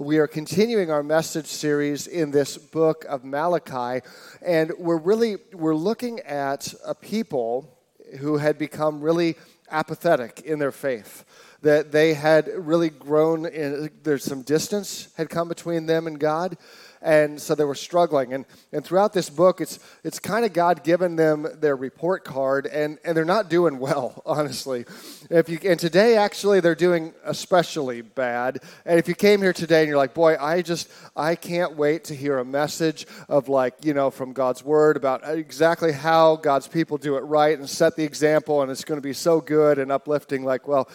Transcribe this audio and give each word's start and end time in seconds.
we 0.00 0.16
are 0.16 0.26
continuing 0.26 0.90
our 0.90 1.02
message 1.02 1.44
series 1.44 2.06
in 2.06 2.30
this 2.30 2.56
book 2.56 3.04
of 3.06 3.22
Malachi, 3.22 4.02
and 4.40 4.72
we're 4.78 4.96
really 4.96 5.36
we're 5.52 5.74
looking 5.74 6.20
at 6.20 6.72
a 6.86 6.94
people 6.94 7.78
who 8.18 8.38
had 8.38 8.56
become 8.56 9.02
really 9.02 9.36
apathetic 9.70 10.40
in 10.40 10.58
their 10.58 10.72
faith. 10.72 11.26
That 11.60 11.92
they 11.92 12.14
had 12.14 12.48
really 12.54 12.88
grown 12.88 13.44
in, 13.44 13.90
there's 14.02 14.24
some 14.24 14.40
distance 14.40 15.10
had 15.18 15.28
come 15.28 15.48
between 15.48 15.84
them 15.84 16.06
and 16.06 16.18
God 16.18 16.56
and 17.02 17.40
so 17.40 17.54
they 17.54 17.64
were 17.64 17.74
struggling. 17.74 18.34
And, 18.34 18.44
and 18.72 18.84
throughout 18.84 19.12
this 19.12 19.30
book, 19.30 19.60
it's, 19.60 19.78
it's 20.04 20.18
kind 20.18 20.44
of 20.44 20.52
God 20.52 20.84
giving 20.84 21.16
them 21.16 21.46
their 21.60 21.76
report 21.76 22.24
card, 22.24 22.66
and, 22.66 22.98
and 23.04 23.16
they're 23.16 23.24
not 23.24 23.48
doing 23.48 23.78
well, 23.78 24.22
honestly. 24.26 24.84
If 25.30 25.48
you, 25.48 25.58
and 25.64 25.80
today, 25.80 26.16
actually, 26.16 26.60
they're 26.60 26.74
doing 26.74 27.14
especially 27.24 28.02
bad. 28.02 28.58
And 28.84 28.98
if 28.98 29.08
you 29.08 29.14
came 29.14 29.40
here 29.40 29.52
today 29.52 29.80
and 29.80 29.88
you're 29.88 29.96
like, 29.96 30.14
boy, 30.14 30.36
I 30.38 30.62
just, 30.62 30.90
I 31.16 31.34
can't 31.36 31.76
wait 31.76 32.04
to 32.04 32.14
hear 32.14 32.38
a 32.38 32.44
message 32.44 33.06
of 33.28 33.48
like, 33.48 33.84
you 33.84 33.94
know, 33.94 34.10
from 34.10 34.32
God's 34.32 34.64
word 34.64 34.96
about 34.96 35.22
exactly 35.26 35.92
how 35.92 36.36
God's 36.36 36.68
people 36.68 36.98
do 36.98 37.16
it 37.16 37.20
right 37.20 37.58
and 37.58 37.68
set 37.68 37.96
the 37.96 38.04
example, 38.04 38.62
and 38.62 38.70
it's 38.70 38.84
going 38.84 38.98
to 38.98 39.06
be 39.06 39.14
so 39.14 39.40
good 39.40 39.78
and 39.78 39.90
uplifting, 39.90 40.44
like, 40.44 40.68
well, 40.68 40.88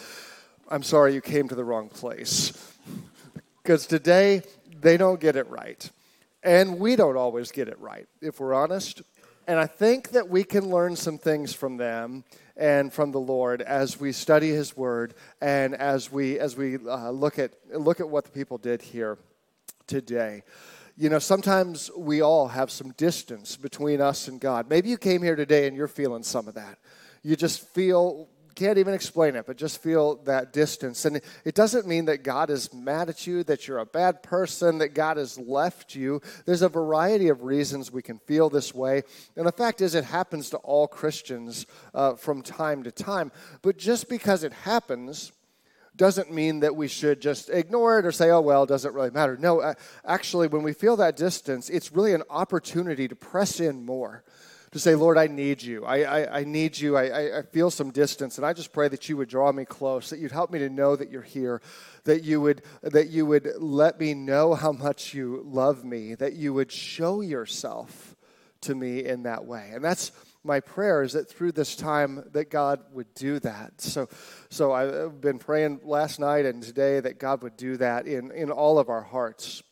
I'm 0.68 0.82
sorry 0.82 1.14
you 1.14 1.20
came 1.20 1.48
to 1.48 1.54
the 1.54 1.64
wrong 1.64 1.88
place. 1.88 2.52
Because 3.62 3.86
today, 3.86 4.42
they 4.80 4.96
don't 4.96 5.20
get 5.20 5.36
it 5.36 5.48
right. 5.48 5.90
And 6.46 6.78
we 6.78 6.94
don't 6.94 7.16
always 7.16 7.50
get 7.50 7.66
it 7.66 7.76
right, 7.80 8.06
if 8.22 8.38
we're 8.38 8.54
honest. 8.54 9.02
And 9.48 9.58
I 9.58 9.66
think 9.66 10.10
that 10.10 10.28
we 10.28 10.44
can 10.44 10.70
learn 10.70 10.94
some 10.94 11.18
things 11.18 11.52
from 11.52 11.76
them 11.76 12.22
and 12.56 12.92
from 12.92 13.10
the 13.10 13.18
Lord 13.18 13.62
as 13.62 13.98
we 13.98 14.12
study 14.12 14.50
His 14.50 14.76
Word 14.76 15.14
and 15.40 15.74
as 15.74 16.12
we 16.12 16.38
as 16.38 16.56
we 16.56 16.76
uh, 16.76 17.10
look 17.10 17.40
at 17.40 17.50
look 17.74 17.98
at 17.98 18.08
what 18.08 18.26
the 18.26 18.30
people 18.30 18.58
did 18.58 18.80
here 18.80 19.18
today. 19.88 20.44
You 20.96 21.08
know, 21.08 21.18
sometimes 21.18 21.90
we 21.96 22.20
all 22.20 22.46
have 22.46 22.70
some 22.70 22.92
distance 22.92 23.56
between 23.56 24.00
us 24.00 24.28
and 24.28 24.40
God. 24.40 24.70
Maybe 24.70 24.88
you 24.88 24.98
came 24.98 25.24
here 25.24 25.36
today 25.36 25.66
and 25.66 25.76
you're 25.76 25.88
feeling 25.88 26.22
some 26.22 26.46
of 26.46 26.54
that. 26.54 26.78
You 27.24 27.34
just 27.34 27.68
feel 27.70 28.28
can't 28.56 28.78
even 28.78 28.94
explain 28.94 29.36
it, 29.36 29.46
but 29.46 29.56
just 29.56 29.82
feel 29.82 30.16
that 30.24 30.52
distance. 30.52 31.04
And 31.04 31.20
it 31.44 31.54
doesn't 31.54 31.86
mean 31.86 32.06
that 32.06 32.24
God 32.24 32.50
is 32.50 32.72
mad 32.72 33.08
at 33.08 33.26
you, 33.26 33.44
that 33.44 33.68
you're 33.68 33.78
a 33.78 33.86
bad 33.86 34.22
person, 34.22 34.78
that 34.78 34.94
God 34.94 35.18
has 35.18 35.38
left 35.38 35.94
you. 35.94 36.20
There's 36.46 36.62
a 36.62 36.68
variety 36.68 37.28
of 37.28 37.44
reasons 37.44 37.92
we 37.92 38.02
can 38.02 38.18
feel 38.18 38.48
this 38.48 38.74
way. 38.74 39.02
And 39.36 39.46
the 39.46 39.52
fact 39.52 39.80
is, 39.80 39.94
it 39.94 40.04
happens 40.04 40.50
to 40.50 40.56
all 40.58 40.88
Christians 40.88 41.66
uh, 41.94 42.14
from 42.14 42.42
time 42.42 42.82
to 42.84 42.90
time. 42.90 43.30
But 43.62 43.76
just 43.76 44.08
because 44.08 44.42
it 44.42 44.52
happens, 44.52 45.32
doesn't 45.94 46.32
mean 46.32 46.60
that 46.60 46.76
we 46.76 46.88
should 46.88 47.20
just 47.20 47.48
ignore 47.50 47.98
it 47.98 48.06
or 48.06 48.12
say, 48.12 48.30
oh, 48.30 48.40
well, 48.40 48.64
it 48.64 48.68
doesn't 48.68 48.94
really 48.94 49.10
matter. 49.10 49.36
No, 49.36 49.74
actually, 50.04 50.48
when 50.48 50.62
we 50.62 50.72
feel 50.72 50.96
that 50.96 51.16
distance, 51.16 51.70
it's 51.70 51.92
really 51.92 52.12
an 52.12 52.22
opportunity 52.28 53.08
to 53.08 53.16
press 53.16 53.60
in 53.60 53.84
more 53.84 54.24
to 54.72 54.78
say, 54.78 54.94
Lord, 54.94 55.16
I 55.16 55.26
need 55.26 55.62
you. 55.62 55.84
I, 55.84 56.02
I, 56.02 56.38
I 56.40 56.44
need 56.44 56.78
you. 56.78 56.96
I, 56.96 57.38
I 57.38 57.42
feel 57.42 57.70
some 57.70 57.90
distance. 57.90 58.36
And 58.36 58.46
I 58.46 58.52
just 58.52 58.72
pray 58.72 58.88
that 58.88 59.08
you 59.08 59.16
would 59.16 59.28
draw 59.28 59.52
me 59.52 59.64
close, 59.64 60.10
that 60.10 60.18
you'd 60.18 60.32
help 60.32 60.50
me 60.50 60.58
to 60.58 60.68
know 60.68 60.96
that 60.96 61.10
you're 61.10 61.22
here, 61.22 61.62
that 62.04 62.24
you 62.24 62.40
would, 62.40 62.62
that 62.82 63.08
you 63.08 63.26
would 63.26 63.52
let 63.58 63.98
me 64.00 64.14
know 64.14 64.54
how 64.54 64.72
much 64.72 65.14
you 65.14 65.42
love 65.46 65.84
me, 65.84 66.14
that 66.14 66.34
you 66.34 66.52
would 66.52 66.72
show 66.72 67.20
yourself 67.20 68.16
to 68.62 68.74
me 68.74 69.04
in 69.04 69.22
that 69.24 69.44
way. 69.44 69.70
And 69.72 69.84
that's 69.84 70.12
my 70.46 70.60
prayer 70.60 71.02
is 71.02 71.12
that 71.14 71.28
through 71.28 71.52
this 71.52 71.76
time 71.76 72.24
that 72.32 72.50
God 72.50 72.80
would 72.92 73.12
do 73.14 73.38
that. 73.40 73.80
So, 73.80 74.08
so 74.48 74.72
I've 74.72 75.20
been 75.20 75.38
praying 75.38 75.80
last 75.82 76.20
night 76.20 76.46
and 76.46 76.62
today 76.62 77.00
that 77.00 77.18
God 77.18 77.42
would 77.42 77.56
do 77.56 77.76
that 77.78 78.06
in, 78.06 78.30
in 78.30 78.50
all 78.50 78.78
of 78.78 78.88
our 78.88 79.02
hearts 79.02 79.62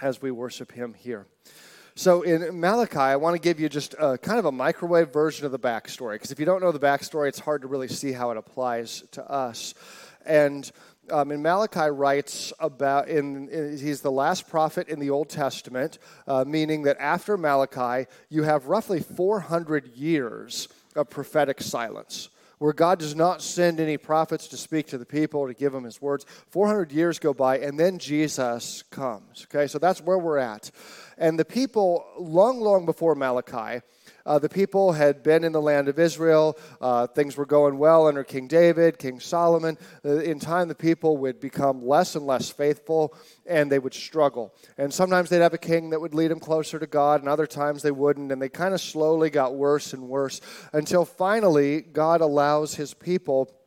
as 0.00 0.20
we 0.20 0.30
worship 0.30 0.72
Him 0.72 0.94
here. 0.94 1.26
So 1.98 2.22
in 2.22 2.60
Malachi, 2.60 2.96
I 2.96 3.16
want 3.16 3.34
to 3.34 3.40
give 3.40 3.58
you 3.58 3.68
just 3.68 3.96
a, 3.98 4.16
kind 4.16 4.38
of 4.38 4.44
a 4.44 4.52
microwave 4.52 5.12
version 5.12 5.46
of 5.46 5.50
the 5.50 5.58
backstory, 5.58 6.14
because 6.14 6.30
if 6.30 6.38
you 6.38 6.46
don't 6.46 6.62
know 6.62 6.70
the 6.70 6.78
backstory, 6.78 7.26
it's 7.26 7.40
hard 7.40 7.62
to 7.62 7.66
really 7.66 7.88
see 7.88 8.12
how 8.12 8.30
it 8.30 8.36
applies 8.36 9.02
to 9.10 9.28
us. 9.28 9.74
And 10.24 10.70
um, 11.10 11.32
in 11.32 11.42
Malachi 11.42 11.90
writes 11.90 12.52
about, 12.60 13.08
in, 13.08 13.48
in, 13.48 13.76
he's 13.78 14.00
the 14.00 14.12
last 14.12 14.48
prophet 14.48 14.86
in 14.88 15.00
the 15.00 15.10
Old 15.10 15.28
Testament, 15.28 15.98
uh, 16.28 16.44
meaning 16.46 16.84
that 16.84 16.98
after 17.00 17.36
Malachi, 17.36 18.08
you 18.28 18.44
have 18.44 18.66
roughly 18.66 19.00
400 19.00 19.88
years 19.88 20.68
of 20.94 21.10
prophetic 21.10 21.60
silence 21.60 22.28
where 22.58 22.72
God 22.72 22.98
does 22.98 23.14
not 23.14 23.42
send 23.42 23.80
any 23.80 23.96
prophets 23.96 24.48
to 24.48 24.56
speak 24.56 24.86
to 24.88 24.98
the 24.98 25.06
people 25.06 25.46
to 25.46 25.54
give 25.54 25.72
them 25.72 25.84
his 25.84 26.00
words. 26.02 26.26
400 26.50 26.92
years 26.92 27.18
go 27.18 27.32
by, 27.32 27.58
and 27.58 27.78
then 27.78 27.98
Jesus 27.98 28.82
comes. 28.90 29.46
Okay, 29.52 29.66
so 29.66 29.78
that's 29.78 30.00
where 30.00 30.18
we're 30.18 30.38
at. 30.38 30.70
And 31.16 31.38
the 31.38 31.44
people, 31.44 32.04
long, 32.18 32.60
long 32.60 32.86
before 32.86 33.14
Malachi, 33.14 33.82
uh, 34.28 34.38
the 34.38 34.48
people 34.48 34.92
had 34.92 35.22
been 35.22 35.42
in 35.42 35.52
the 35.52 35.60
land 35.60 35.88
of 35.88 35.98
Israel. 35.98 36.58
Uh, 36.82 37.06
things 37.06 37.36
were 37.36 37.46
going 37.46 37.78
well 37.78 38.06
under 38.06 38.22
King 38.22 38.46
David, 38.46 38.98
King 38.98 39.20
Solomon. 39.20 39.78
Uh, 40.04 40.18
in 40.18 40.38
time, 40.38 40.68
the 40.68 40.74
people 40.74 41.16
would 41.16 41.40
become 41.40 41.84
less 41.84 42.14
and 42.14 42.26
less 42.26 42.50
faithful 42.50 43.14
and 43.46 43.72
they 43.72 43.78
would 43.78 43.94
struggle. 43.94 44.54
And 44.76 44.92
sometimes 44.92 45.30
they'd 45.30 45.40
have 45.40 45.54
a 45.54 45.58
king 45.58 45.90
that 45.90 46.00
would 46.00 46.14
lead 46.14 46.30
them 46.30 46.40
closer 46.40 46.78
to 46.78 46.86
God, 46.86 47.20
and 47.20 47.28
other 47.28 47.46
times 47.46 47.82
they 47.82 47.90
wouldn't. 47.90 48.30
And 48.30 48.40
they 48.42 48.50
kind 48.50 48.74
of 48.74 48.80
slowly 48.82 49.30
got 49.30 49.54
worse 49.54 49.94
and 49.94 50.02
worse 50.02 50.42
until 50.74 51.06
finally 51.06 51.80
God 51.80 52.20
allows 52.20 52.74
his 52.74 52.92
people 52.92 53.57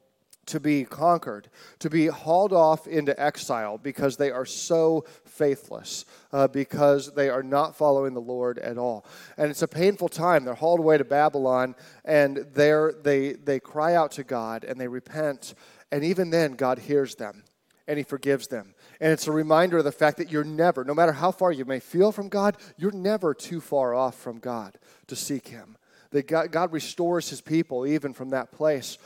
to 0.51 0.59
be 0.59 0.83
conquered, 0.83 1.49
to 1.79 1.89
be 1.89 2.07
hauled 2.07 2.53
off 2.53 2.87
into 2.87 3.19
exile 3.19 3.77
because 3.77 4.17
they 4.17 4.31
are 4.31 4.45
so 4.45 5.05
faithless, 5.25 6.05
uh, 6.33 6.47
because 6.47 7.13
they 7.13 7.29
are 7.29 7.43
not 7.43 7.75
following 7.75 8.13
the 8.13 8.21
Lord 8.21 8.59
at 8.59 8.77
all. 8.77 9.05
And 9.37 9.49
it's 9.49 9.61
a 9.61 9.67
painful 9.67 10.09
time. 10.09 10.43
They're 10.43 10.53
hauled 10.53 10.79
away 10.79 10.97
to 10.97 11.05
Babylon, 11.05 11.75
and 12.03 12.45
there 12.53 12.91
they, 12.91 13.33
they 13.33 13.59
cry 13.59 13.95
out 13.95 14.11
to 14.13 14.23
God 14.23 14.63
and 14.65 14.79
they 14.79 14.87
repent. 14.87 15.53
And 15.91 16.03
even 16.03 16.29
then, 16.29 16.53
God 16.53 16.79
hears 16.79 17.15
them 17.15 17.43
and 17.87 17.97
He 17.97 18.03
forgives 18.03 18.47
them. 18.47 18.73
And 18.99 19.11
it's 19.11 19.27
a 19.27 19.31
reminder 19.31 19.77
of 19.77 19.83
the 19.85 19.91
fact 19.91 20.17
that 20.17 20.31
you're 20.31 20.43
never, 20.43 20.83
no 20.83 20.93
matter 20.93 21.13
how 21.13 21.31
far 21.31 21.51
you 21.51 21.65
may 21.65 21.79
feel 21.79 22.11
from 22.11 22.29
God, 22.29 22.57
you're 22.77 22.91
never 22.91 23.33
too 23.33 23.61
far 23.61 23.93
off 23.93 24.15
from 24.15 24.39
God 24.39 24.77
to 25.07 25.15
seek 25.15 25.47
Him. 25.47 25.77
That 26.11 26.27
God, 26.27 26.51
God 26.51 26.73
restores 26.73 27.29
His 27.29 27.39
people 27.39 27.87
even 27.87 28.13
from 28.13 28.29
that 28.29 28.51
place. 28.51 28.97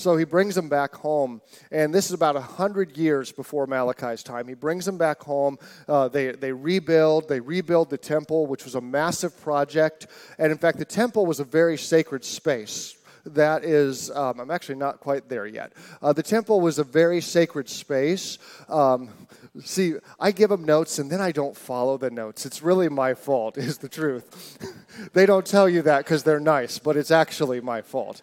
So 0.00 0.16
he 0.16 0.24
brings 0.24 0.54
them 0.54 0.70
back 0.70 0.94
home. 0.94 1.42
And 1.70 1.94
this 1.94 2.06
is 2.06 2.12
about 2.12 2.34
100 2.34 2.96
years 2.96 3.32
before 3.32 3.66
Malachi's 3.66 4.22
time. 4.22 4.48
He 4.48 4.54
brings 4.54 4.86
them 4.86 4.96
back 4.96 5.22
home. 5.22 5.58
Uh, 5.86 6.08
they, 6.08 6.32
they 6.32 6.52
rebuild. 6.52 7.28
They 7.28 7.40
rebuild 7.40 7.90
the 7.90 7.98
temple, 7.98 8.46
which 8.46 8.64
was 8.64 8.74
a 8.74 8.80
massive 8.80 9.38
project. 9.42 10.06
And 10.38 10.50
in 10.50 10.56
fact, 10.56 10.78
the 10.78 10.86
temple 10.86 11.26
was 11.26 11.38
a 11.38 11.44
very 11.44 11.76
sacred 11.76 12.24
space 12.24 12.96
that 13.26 13.64
is, 13.64 14.10
um, 14.12 14.40
I'm 14.40 14.50
actually 14.50 14.76
not 14.76 14.98
quite 15.00 15.28
there 15.28 15.44
yet. 15.44 15.74
Uh, 16.00 16.14
the 16.14 16.22
temple 16.22 16.62
was 16.62 16.78
a 16.78 16.84
very 16.84 17.20
sacred 17.20 17.68
space. 17.68 18.38
Um, 18.66 19.10
see, 19.62 19.96
I 20.18 20.32
give 20.32 20.48
them 20.48 20.64
notes 20.64 20.98
and 20.98 21.10
then 21.10 21.20
I 21.20 21.30
don't 21.30 21.54
follow 21.54 21.98
the 21.98 22.10
notes. 22.10 22.46
It's 22.46 22.62
really 22.62 22.88
my 22.88 23.12
fault, 23.12 23.58
is 23.58 23.76
the 23.76 23.90
truth. 23.90 24.58
they 25.12 25.26
don't 25.26 25.44
tell 25.44 25.68
you 25.68 25.82
that 25.82 25.98
because 25.98 26.22
they're 26.22 26.40
nice, 26.40 26.78
but 26.78 26.96
it's 26.96 27.10
actually 27.10 27.60
my 27.60 27.82
fault. 27.82 28.22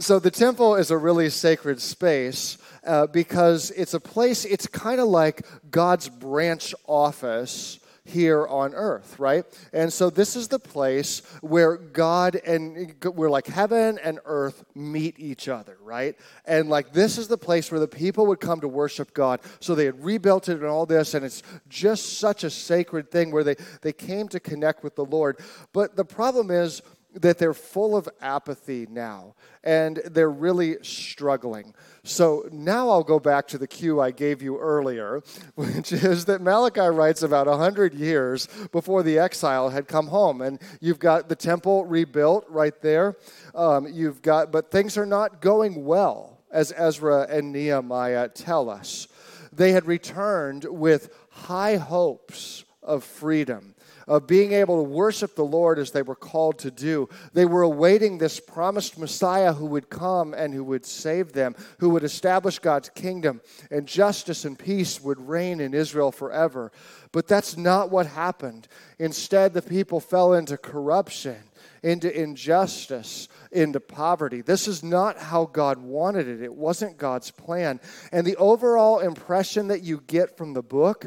So 0.00 0.20
the 0.20 0.30
temple 0.30 0.76
is 0.76 0.92
a 0.92 0.96
really 0.96 1.28
sacred 1.28 1.80
space 1.80 2.56
uh, 2.86 3.08
because 3.08 3.72
it's 3.72 3.94
a 3.94 4.00
place, 4.00 4.44
it's 4.44 4.68
kind 4.68 5.00
of 5.00 5.08
like 5.08 5.44
God's 5.72 6.08
branch 6.08 6.72
office 6.86 7.80
here 8.04 8.46
on 8.46 8.74
earth, 8.74 9.18
right? 9.18 9.44
And 9.72 9.92
so 9.92 10.08
this 10.08 10.36
is 10.36 10.48
the 10.48 10.60
place 10.60 11.20
where 11.40 11.76
God 11.76 12.36
and 12.36 12.94
we're 13.04 13.28
like 13.28 13.48
heaven 13.48 13.98
and 14.02 14.20
earth 14.24 14.64
meet 14.74 15.18
each 15.18 15.48
other, 15.48 15.76
right? 15.82 16.16
And 16.46 16.68
like 16.68 16.92
this 16.92 17.18
is 17.18 17.26
the 17.26 17.36
place 17.36 17.70
where 17.70 17.80
the 17.80 17.88
people 17.88 18.26
would 18.26 18.40
come 18.40 18.60
to 18.60 18.68
worship 18.68 19.12
God. 19.12 19.40
So 19.58 19.74
they 19.74 19.86
had 19.86 20.02
rebuilt 20.02 20.48
it 20.48 20.58
and 20.58 20.66
all 20.66 20.86
this, 20.86 21.14
and 21.14 21.24
it's 21.24 21.42
just 21.68 22.18
such 22.18 22.44
a 22.44 22.50
sacred 22.50 23.10
thing 23.10 23.32
where 23.32 23.44
they, 23.44 23.56
they 23.82 23.92
came 23.92 24.28
to 24.28 24.38
connect 24.40 24.84
with 24.84 24.94
the 24.94 25.04
Lord. 25.04 25.40
But 25.72 25.96
the 25.96 26.04
problem 26.04 26.50
is, 26.52 26.82
that 27.20 27.38
they're 27.38 27.54
full 27.54 27.96
of 27.96 28.08
apathy 28.20 28.86
now 28.90 29.34
and 29.64 30.00
they're 30.06 30.30
really 30.30 30.76
struggling. 30.82 31.74
So 32.02 32.48
now 32.50 32.88
I'll 32.88 33.04
go 33.04 33.18
back 33.18 33.48
to 33.48 33.58
the 33.58 33.66
cue 33.66 34.00
I 34.00 34.10
gave 34.10 34.40
you 34.40 34.58
earlier, 34.58 35.22
which 35.54 35.92
is 35.92 36.24
that 36.26 36.40
Malachi 36.40 36.80
writes 36.80 37.22
about 37.22 37.46
100 37.46 37.94
years 37.94 38.48
before 38.72 39.02
the 39.02 39.18
exile 39.18 39.68
had 39.68 39.88
come 39.88 40.06
home. 40.06 40.40
And 40.40 40.60
you've 40.80 40.98
got 40.98 41.28
the 41.28 41.36
temple 41.36 41.84
rebuilt 41.84 42.46
right 42.48 42.80
there. 42.80 43.16
Um, 43.54 43.86
you've 43.90 44.22
got, 44.22 44.52
but 44.52 44.70
things 44.70 44.96
are 44.96 45.06
not 45.06 45.40
going 45.40 45.84
well, 45.84 46.38
as 46.50 46.72
Ezra 46.76 47.26
and 47.28 47.52
Nehemiah 47.52 48.28
tell 48.28 48.70
us. 48.70 49.08
They 49.52 49.72
had 49.72 49.86
returned 49.86 50.64
with 50.64 51.12
high 51.30 51.76
hopes 51.76 52.64
of 52.82 53.04
freedom, 53.04 53.74
of 54.08 54.26
being 54.26 54.52
able 54.52 54.82
to 54.82 54.90
worship 54.90 55.36
the 55.36 55.44
Lord 55.44 55.78
as 55.78 55.92
they 55.92 56.02
were 56.02 56.16
called 56.16 56.58
to 56.60 56.70
do. 56.70 57.08
They 57.34 57.44
were 57.44 57.62
awaiting 57.62 58.18
this 58.18 58.40
promised 58.40 58.98
Messiah 58.98 59.52
who 59.52 59.66
would 59.66 59.90
come 59.90 60.34
and 60.34 60.52
who 60.52 60.64
would 60.64 60.86
save 60.86 61.32
them, 61.32 61.54
who 61.78 61.90
would 61.90 62.04
establish 62.04 62.58
God's 62.58 62.88
kingdom, 62.88 63.40
and 63.70 63.86
justice 63.86 64.44
and 64.44 64.58
peace 64.58 65.00
would 65.00 65.28
reign 65.28 65.60
in 65.60 65.74
Israel 65.74 66.10
forever. 66.10 66.72
But 67.12 67.28
that's 67.28 67.56
not 67.56 67.90
what 67.90 68.06
happened. 68.06 68.66
Instead, 68.98 69.52
the 69.52 69.62
people 69.62 70.00
fell 70.00 70.34
into 70.34 70.56
corruption, 70.56 71.36
into 71.82 72.10
injustice, 72.18 73.28
into 73.52 73.80
poverty. 73.80 74.40
This 74.40 74.68
is 74.68 74.82
not 74.82 75.18
how 75.18 75.46
God 75.46 75.78
wanted 75.78 76.28
it. 76.28 76.42
It 76.42 76.54
wasn't 76.54 76.98
God's 76.98 77.30
plan. 77.30 77.80
And 78.12 78.26
the 78.26 78.36
overall 78.36 79.00
impression 79.00 79.68
that 79.68 79.82
you 79.82 80.02
get 80.06 80.36
from 80.36 80.52
the 80.52 80.62
book 80.62 81.06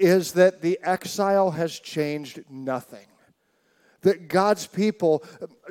is 0.00 0.32
that 0.32 0.62
the 0.62 0.78
exile 0.82 1.52
has 1.52 1.78
changed 1.78 2.40
nothing. 2.50 3.06
That 4.02 4.28
God's 4.28 4.66
people, 4.66 5.22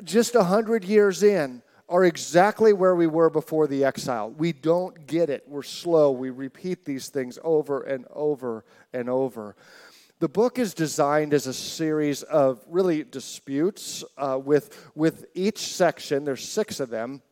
just 0.04 0.34
a 0.34 0.44
hundred 0.44 0.84
years 0.84 1.22
in, 1.22 1.62
are 1.88 2.04
exactly 2.04 2.72
where 2.72 2.94
we 2.94 3.08
were 3.08 3.28
before 3.28 3.66
the 3.66 3.84
exile. 3.84 4.30
We 4.30 4.52
don't 4.52 5.08
get 5.08 5.28
it. 5.28 5.42
We're 5.48 5.64
slow. 5.64 6.12
We 6.12 6.30
repeat 6.30 6.84
these 6.84 7.08
things 7.08 7.38
over 7.42 7.82
and 7.82 8.06
over 8.12 8.64
and 8.92 9.10
over. 9.10 9.56
The 10.20 10.28
book 10.28 10.58
is 10.58 10.74
designed 10.74 11.34
as 11.34 11.48
a 11.48 11.54
series 11.54 12.22
of 12.22 12.62
really 12.68 13.02
disputes 13.02 14.04
uh, 14.16 14.38
with, 14.40 14.90
with 14.94 15.24
each 15.34 15.58
section, 15.58 16.24
there's 16.24 16.46
six 16.46 16.78
of 16.78 16.90
them, 16.90 17.22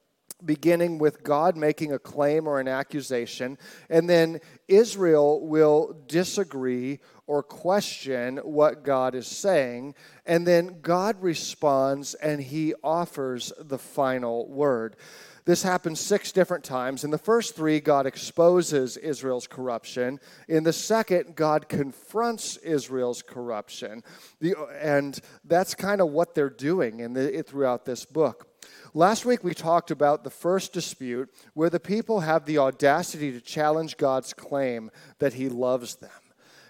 beginning 0.45 0.99
with 0.99 1.23
God 1.23 1.57
making 1.57 1.93
a 1.93 1.99
claim 1.99 2.47
or 2.47 2.61
an 2.61 2.69
accusation, 2.69 3.59
and 3.91 4.09
then 4.09 4.41
Israel 4.69 5.47
will 5.47 6.05
disagree 6.07 7.01
or 7.27 7.43
question 7.43 8.39
what 8.39 8.85
God 8.85 9.15
is 9.15 9.27
saying, 9.27 9.95
and 10.27 10.47
then 10.47 10.81
God 10.81 11.21
responds 11.21 12.15
and 12.15 12.41
he 12.41 12.75
offers 12.83 13.53
the 13.59 13.79
final 13.79 14.49
word. 14.49 14.97
This 15.45 15.63
happens 15.63 15.99
six 15.99 16.31
different 16.31 16.63
times. 16.63 17.05
In 17.05 17.11
the 17.11 17.17
first 17.17 17.57
three, 17.57 17.81
God 17.81 18.05
exposes 18.05 18.99
Israel's 18.99 19.47
corruption. 19.47 20.21
In 20.47 20.63
the 20.63 20.75
second, 20.75 21.37
God 21.37 21.71
confronts 21.71 22.59
Israel's 22.59 23.23
corruption. 23.23 24.03
The, 24.41 24.55
and 24.79 25.19
that's 25.47 25.75
kind 25.75 26.03
of 26.03 26.11
what 26.11 26.35
they're 26.35 26.51
doing 26.51 27.01
in 27.01 27.15
the, 27.15 27.43
throughout 27.47 27.87
this 27.87 28.05
book. 28.05 28.48
Last 28.95 29.27
week, 29.27 29.45
we 29.45 29.53
talked 29.53 29.91
about 29.91 30.25
the 30.25 30.31
first 30.31 30.73
dispute 30.73 31.29
where 31.53 31.69
the 31.69 31.81
people 31.81 32.21
have 32.21 32.47
the 32.47 32.59
audacity 32.59 33.31
to 33.33 33.41
challenge 33.41 33.99
God's 33.99 34.33
claim 34.33 34.91
that 35.19 35.35
He 35.35 35.51
loves 35.51 35.97
them. 35.97 36.11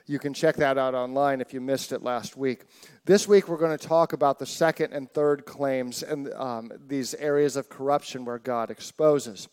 You 0.07 0.19
can 0.19 0.35
check 0.35 0.57
that 0.57 0.79
out 0.79 0.95
online 0.95 1.41
if 1.41 1.55
you 1.55 1.61
missed 1.61 1.93
it 1.93 2.03
last 2.03 2.37
week. 2.37 2.63
This 3.05 3.29
week, 3.29 3.47
we're 3.47 3.59
going 3.59 3.77
to 3.77 3.87
talk 3.87 4.15
about 4.15 4.39
the 4.39 4.47
second 4.47 4.93
and 4.93 5.09
third 5.13 5.45
claims 5.47 6.03
and 6.03 6.33
um, 6.33 6.73
these 6.89 7.15
areas 7.15 7.57
of 7.57 7.69
corruption 7.69 8.25
where 8.25 8.39
God 8.39 8.71
exposes. 8.71 9.49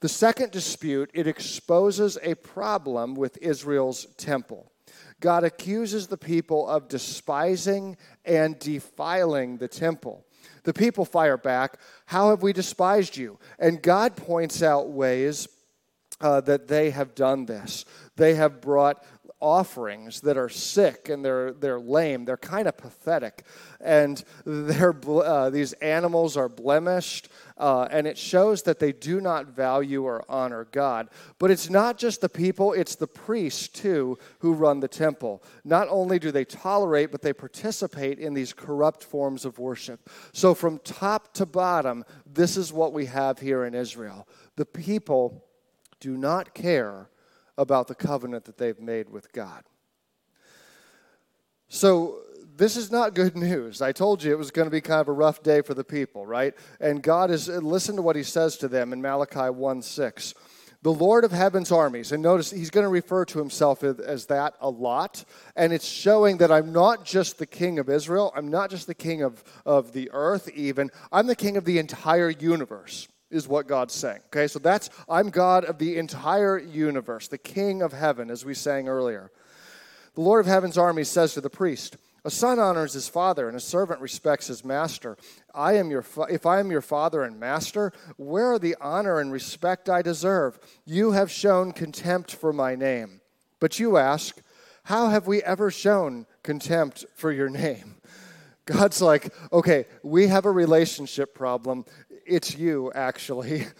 The 0.00 0.08
second 0.08 0.50
dispute, 0.50 1.10
it 1.14 1.26
exposes 1.28 2.18
a 2.22 2.34
problem 2.34 3.14
with 3.14 3.38
Israel's 3.42 4.06
temple. 4.16 4.72
God 5.20 5.44
accuses 5.44 6.06
the 6.06 6.16
people 6.16 6.66
of 6.66 6.88
despising 6.88 7.98
and 8.24 8.58
defiling 8.58 9.58
the 9.58 9.68
temple. 9.68 10.24
The 10.64 10.72
people 10.72 11.04
fire 11.04 11.36
back, 11.36 11.78
How 12.06 12.30
have 12.30 12.42
we 12.42 12.52
despised 12.52 13.16
you? 13.16 13.38
And 13.58 13.82
God 13.82 14.16
points 14.16 14.62
out 14.62 14.90
ways 14.90 15.48
uh, 16.20 16.40
that 16.42 16.68
they 16.68 16.90
have 16.90 17.14
done 17.14 17.46
this. 17.46 17.84
They 18.16 18.34
have 18.34 18.60
brought 18.60 19.02
offerings 19.40 20.20
that 20.20 20.36
are 20.36 20.48
sick 20.48 21.08
and 21.08 21.24
they're, 21.24 21.52
they're 21.52 21.80
lame. 21.80 22.24
They're 22.24 22.36
kind 22.36 22.68
of 22.68 22.76
pathetic. 22.76 23.44
And 23.80 24.22
they're, 24.44 24.94
uh, 25.06 25.50
these 25.50 25.72
animals 25.74 26.36
are 26.36 26.48
blemished, 26.48 27.28
uh, 27.56 27.88
and 27.90 28.06
it 28.06 28.16
shows 28.16 28.62
that 28.62 28.78
they 28.78 28.92
do 28.92 29.20
not 29.20 29.46
value 29.46 30.04
or 30.04 30.24
honor 30.28 30.66
God. 30.70 31.08
But 31.38 31.50
it's 31.50 31.70
not 31.70 31.98
just 31.98 32.20
the 32.20 32.28
people, 32.28 32.72
it's 32.72 32.94
the 32.94 33.06
priests 33.06 33.68
too 33.68 34.18
who 34.38 34.52
run 34.52 34.80
the 34.80 34.88
temple. 34.88 35.42
Not 35.64 35.88
only 35.90 36.18
do 36.18 36.30
they 36.30 36.44
tolerate, 36.44 37.10
but 37.10 37.22
they 37.22 37.32
participate 37.32 38.18
in 38.18 38.34
these 38.34 38.52
corrupt 38.52 39.02
forms 39.02 39.44
of 39.44 39.58
worship. 39.58 40.10
So 40.32 40.54
from 40.54 40.78
top 40.80 41.34
to 41.34 41.46
bottom, 41.46 42.04
this 42.26 42.56
is 42.56 42.72
what 42.72 42.92
we 42.92 43.06
have 43.06 43.38
here 43.38 43.64
in 43.64 43.74
Israel. 43.74 44.28
The 44.56 44.66
people 44.66 45.44
do 46.00 46.16
not 46.16 46.54
care 46.54 47.09
about 47.60 47.88
the 47.88 47.94
covenant 47.94 48.46
that 48.46 48.56
they've 48.56 48.80
made 48.80 49.10
with 49.10 49.30
God. 49.32 49.64
So, 51.68 52.20
this 52.56 52.76
is 52.76 52.90
not 52.90 53.14
good 53.14 53.36
news. 53.36 53.80
I 53.80 53.92
told 53.92 54.22
you 54.22 54.32
it 54.32 54.38
was 54.38 54.50
going 54.50 54.66
to 54.66 54.70
be 54.70 54.80
kind 54.80 55.00
of 55.00 55.08
a 55.08 55.12
rough 55.12 55.42
day 55.42 55.62
for 55.62 55.72
the 55.72 55.84
people, 55.84 56.26
right? 56.26 56.54
And 56.78 57.02
God 57.02 57.30
is, 57.30 57.48
listen 57.48 57.96
to 57.96 58.02
what 58.02 58.16
he 58.16 58.22
says 58.22 58.56
to 58.58 58.68
them 58.68 58.92
in 58.92 59.00
Malachi 59.00 59.48
1 59.50 59.82
6. 59.82 60.34
The 60.82 60.92
Lord 60.92 61.24
of 61.24 61.32
heaven's 61.32 61.70
armies, 61.70 62.12
and 62.12 62.22
notice 62.22 62.50
he's 62.50 62.70
going 62.70 62.84
to 62.84 62.90
refer 62.90 63.26
to 63.26 63.38
himself 63.38 63.84
as 63.84 64.26
that 64.26 64.54
a 64.60 64.70
lot, 64.70 65.24
and 65.54 65.74
it's 65.74 65.86
showing 65.86 66.38
that 66.38 66.50
I'm 66.50 66.72
not 66.72 67.04
just 67.04 67.38
the 67.38 67.46
king 67.46 67.78
of 67.78 67.90
Israel, 67.90 68.32
I'm 68.34 68.48
not 68.48 68.70
just 68.70 68.86
the 68.86 68.94
king 68.94 69.22
of, 69.22 69.44
of 69.66 69.92
the 69.92 70.10
earth, 70.12 70.48
even, 70.54 70.90
I'm 71.12 71.26
the 71.26 71.36
king 71.36 71.58
of 71.58 71.66
the 71.66 71.78
entire 71.78 72.30
universe 72.30 73.08
is 73.30 73.48
what 73.48 73.66
God's 73.66 73.94
saying. 73.94 74.20
Okay, 74.26 74.46
so 74.46 74.58
that's, 74.58 74.90
I'm 75.08 75.30
God 75.30 75.64
of 75.64 75.78
the 75.78 75.96
entire 75.96 76.58
universe, 76.58 77.28
the 77.28 77.38
King 77.38 77.82
of 77.82 77.92
heaven, 77.92 78.30
as 78.30 78.44
we 78.44 78.54
sang 78.54 78.88
earlier. 78.88 79.30
The 80.14 80.20
Lord 80.20 80.40
of 80.40 80.46
heaven's 80.46 80.78
army 80.78 81.04
says 81.04 81.34
to 81.34 81.40
the 81.40 81.50
priest, 81.50 81.96
a 82.24 82.30
son 82.30 82.58
honors 82.58 82.92
his 82.92 83.08
father, 83.08 83.48
and 83.48 83.56
a 83.56 83.60
servant 83.60 84.00
respects 84.00 84.48
his 84.48 84.64
master. 84.64 85.16
I 85.54 85.74
am 85.76 85.90
your 85.90 86.02
fa- 86.02 86.26
if 86.28 86.44
I 86.44 86.60
am 86.60 86.70
your 86.70 86.82
father 86.82 87.22
and 87.22 87.40
master, 87.40 87.92
where 88.18 88.52
are 88.52 88.58
the 88.58 88.76
honor 88.80 89.20
and 89.20 89.32
respect 89.32 89.88
I 89.88 90.02
deserve? 90.02 90.58
You 90.84 91.12
have 91.12 91.30
shown 91.30 91.72
contempt 91.72 92.34
for 92.34 92.52
my 92.52 92.74
name. 92.74 93.22
But 93.58 93.78
you 93.78 93.96
ask, 93.96 94.38
How 94.84 95.08
have 95.08 95.26
we 95.26 95.42
ever 95.42 95.70
shown 95.70 96.26
contempt 96.42 97.06
for 97.14 97.32
your 97.32 97.48
name? 97.48 98.00
God's 98.66 99.02
like, 99.02 99.32
okay, 99.52 99.86
we 100.02 100.28
have 100.28 100.44
a 100.44 100.50
relationship 100.50 101.34
problem 101.34 101.84
it's 102.30 102.56
you 102.56 102.92
actually. 102.94 103.66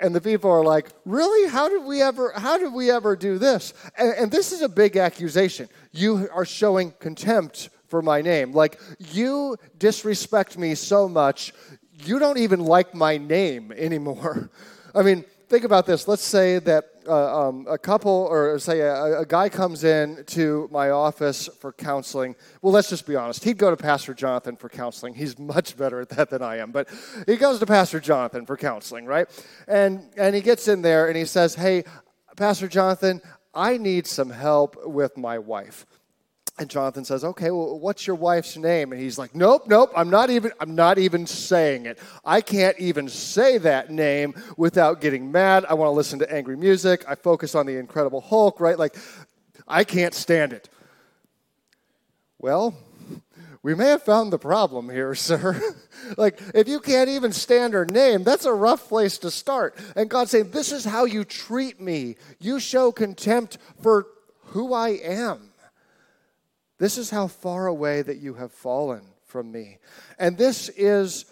And 0.00 0.12
the 0.12 0.20
people 0.20 0.50
are 0.50 0.64
like 0.64 0.88
really? 1.04 1.48
How 1.48 1.68
did 1.68 1.84
we 1.84 2.02
ever 2.02 2.32
how 2.34 2.58
did 2.58 2.72
we 2.72 2.90
ever 2.90 3.14
do 3.14 3.38
this? 3.38 3.72
And, 3.96 4.12
and, 4.14 4.30
this 4.30 4.50
is 4.50 4.60
a 4.60 4.68
big 4.68 4.96
accusation. 4.96 5.68
You 5.92 6.28
are 6.34 6.44
showing 6.44 6.92
contempt 6.98 7.70
for 7.86 8.02
my 8.02 8.20
name. 8.20 8.52
Like 8.52 8.80
you 9.12 9.56
disrespect 9.78 10.58
me 10.58 10.74
so 10.74 11.08
much 11.08 11.54
you 11.92 12.18
don't 12.18 12.38
even 12.38 12.60
like 12.60 12.92
my 12.92 13.18
name 13.18 13.72
anymore. 13.72 14.50
I 14.94 15.02
mean 15.02 15.24
think 15.48 15.64
about 15.64 15.86
this. 15.86 16.08
Let's 16.08 16.24
say 16.24 16.58
that 16.58 16.84
uh, 17.06 17.48
um, 17.48 17.66
a 17.68 17.78
couple, 17.78 18.10
or 18.10 18.58
say 18.58 18.80
a, 18.80 19.20
a, 19.20 19.26
guy 19.26 19.48
comes 19.48 19.84
in 19.84 20.24
to 20.26 20.68
my 20.70 20.90
office 20.90 21.48
for 21.60 21.72
counseling. 21.72 22.36
Well, 22.62 22.72
let's 22.72 22.88
just 22.88 23.06
be 23.06 23.16
honest. 23.16 23.44
He'd 23.44 23.58
go 23.58 23.70
to 23.70 23.76
Pastor 23.76 24.14
Jonathan 24.14 24.56
for 24.56 24.68
counseling. 24.68 25.14
He's 25.14 25.38
much 25.38 25.76
better 25.76 26.00
at 26.00 26.10
that 26.10 26.30
than 26.30 26.42
I 26.42 26.58
am. 26.58 26.70
But 26.70 26.88
he 27.26 27.36
goes 27.36 27.58
to 27.58 27.66
Pastor 27.66 28.00
Jonathan 28.00 28.46
for 28.46 28.56
counseling, 28.56 29.06
right? 29.06 29.28
And 29.66 30.10
and 30.16 30.34
he 30.34 30.40
gets 30.40 30.68
in 30.68 30.82
there 30.82 31.08
and 31.08 31.16
he 31.16 31.24
says, 31.24 31.54
"Hey, 31.54 31.84
Pastor 32.36 32.68
Jonathan, 32.68 33.20
I 33.54 33.76
need 33.76 34.06
some 34.06 34.30
help 34.30 34.76
with 34.86 35.16
my 35.16 35.38
wife." 35.38 35.86
And 36.56 36.70
Jonathan 36.70 37.04
says, 37.04 37.24
"Okay, 37.24 37.50
well, 37.50 37.78
what's 37.80 38.06
your 38.06 38.14
wife's 38.14 38.56
name?" 38.56 38.92
And 38.92 39.00
he's 39.00 39.18
like, 39.18 39.34
"Nope, 39.34 39.64
nope. 39.66 39.90
I'm 39.96 40.08
not 40.08 40.30
even. 40.30 40.52
I'm 40.60 40.76
not 40.76 40.98
even 40.98 41.26
saying 41.26 41.86
it. 41.86 41.98
I 42.24 42.40
can't 42.40 42.78
even 42.78 43.08
say 43.08 43.58
that 43.58 43.90
name 43.90 44.34
without 44.56 45.00
getting 45.00 45.32
mad. 45.32 45.64
I 45.68 45.74
want 45.74 45.88
to 45.88 45.92
listen 45.92 46.20
to 46.20 46.32
angry 46.32 46.56
music. 46.56 47.04
I 47.08 47.16
focus 47.16 47.56
on 47.56 47.66
the 47.66 47.76
Incredible 47.76 48.20
Hulk, 48.20 48.60
right? 48.60 48.78
Like, 48.78 48.96
I 49.66 49.82
can't 49.82 50.14
stand 50.14 50.52
it." 50.52 50.68
Well, 52.38 52.76
we 53.64 53.74
may 53.74 53.86
have 53.86 54.02
found 54.02 54.30
the 54.30 54.38
problem 54.38 54.90
here, 54.90 55.14
sir. 55.14 55.58
like, 56.18 56.38
if 56.54 56.68
you 56.68 56.78
can't 56.78 57.08
even 57.08 57.32
stand 57.32 57.72
her 57.72 57.86
name, 57.86 58.22
that's 58.22 58.44
a 58.44 58.52
rough 58.52 58.88
place 58.88 59.16
to 59.18 59.30
start. 59.30 59.76
And 59.96 60.10
God's 60.10 60.30
saying, 60.30 60.50
This 60.50 60.70
is 60.70 60.84
how 60.84 61.06
you 61.06 61.24
treat 61.24 61.80
me. 61.80 62.16
You 62.38 62.60
show 62.60 62.92
contempt 62.92 63.56
for 63.82 64.06
who 64.48 64.74
I 64.74 64.90
am. 64.90 65.53
This 66.78 66.98
is 66.98 67.10
how 67.10 67.28
far 67.28 67.66
away 67.66 68.02
that 68.02 68.18
you 68.18 68.34
have 68.34 68.52
fallen 68.52 69.02
from 69.24 69.50
me. 69.50 69.78
And 70.18 70.36
this 70.36 70.68
is, 70.70 71.24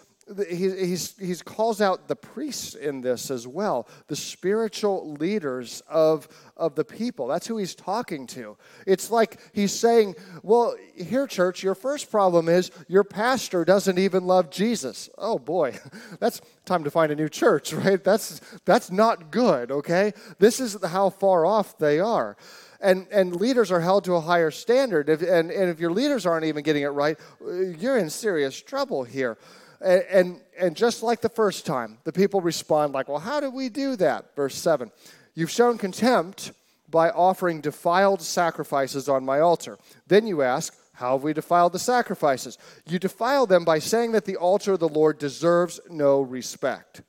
he 0.49 0.55
he's, 0.55 1.17
he's 1.17 1.41
calls 1.41 1.81
out 1.81 2.07
the 2.07 2.15
priests 2.15 2.75
in 2.75 3.01
this 3.01 3.29
as 3.29 3.45
well, 3.45 3.87
the 4.07 4.15
spiritual 4.15 5.13
leaders 5.13 5.81
of, 5.89 6.27
of 6.55 6.75
the 6.75 6.85
people. 6.85 7.27
That's 7.27 7.47
who 7.47 7.57
he's 7.57 7.75
talking 7.75 8.25
to. 8.27 8.57
It's 8.87 9.11
like 9.11 9.39
he's 9.53 9.73
saying, 9.73 10.15
Well, 10.43 10.75
here, 10.95 11.27
church, 11.27 11.61
your 11.61 11.75
first 11.75 12.09
problem 12.09 12.47
is 12.47 12.71
your 12.87 13.03
pastor 13.03 13.65
doesn't 13.65 13.97
even 13.97 14.25
love 14.25 14.49
Jesus. 14.49 15.09
Oh 15.17 15.39
boy, 15.39 15.77
that's 16.19 16.41
time 16.65 16.85
to 16.85 16.91
find 16.91 17.11
a 17.11 17.15
new 17.15 17.29
church, 17.29 17.73
right? 17.73 18.01
That's, 18.01 18.39
that's 18.65 18.91
not 18.91 19.31
good, 19.31 19.71
okay? 19.71 20.13
This 20.39 20.59
is 20.61 20.77
how 20.83 21.09
far 21.09 21.45
off 21.45 21.77
they 21.77 21.99
are. 21.99 22.37
And, 22.83 23.07
and 23.11 23.35
leaders 23.35 23.71
are 23.71 23.79
held 23.79 24.03
to 24.03 24.13
a 24.13 24.21
higher 24.21 24.51
standard. 24.51 25.09
If, 25.09 25.21
and, 25.21 25.49
and 25.49 25.69
if 25.69 25.79
your 25.79 25.91
leaders 25.91 26.25
aren't 26.25 26.45
even 26.45 26.63
getting 26.63 26.83
it 26.83 26.89
right, 26.89 27.17
you're 27.41 27.97
in 27.97 28.09
serious 28.09 28.61
trouble 28.61 29.03
here. 29.03 29.37
And, 29.79 30.03
and, 30.11 30.41
and 30.59 30.75
just 30.75 31.01
like 31.01 31.21
the 31.21 31.29
first 31.29 31.65
time, 31.65 31.97
the 32.03 32.11
people 32.11 32.41
respond 32.41 32.93
like, 32.93 33.07
well, 33.07 33.19
how 33.19 33.39
do 33.39 33.49
we 33.49 33.69
do 33.69 33.95
that? 33.95 34.35
Verse 34.35 34.55
7 34.55 34.91
You've 35.33 35.49
shown 35.49 35.77
contempt 35.77 36.51
by 36.89 37.09
offering 37.09 37.61
defiled 37.61 38.21
sacrifices 38.21 39.09
on 39.09 39.25
my 39.25 39.39
altar. 39.39 39.79
Then 40.07 40.27
you 40.27 40.43
ask, 40.43 40.75
how 40.93 41.13
have 41.13 41.23
we 41.23 41.33
defiled 41.33 41.73
the 41.73 41.79
sacrifices? 41.79 42.57
You 42.85 42.99
defile 42.99 43.47
them 43.47 43.65
by 43.65 43.79
saying 43.79 44.11
that 44.11 44.25
the 44.25 44.37
altar 44.37 44.73
of 44.73 44.79
the 44.79 44.87
Lord 44.87 45.17
deserves 45.17 45.79
no 45.89 46.21
respect. 46.21 47.01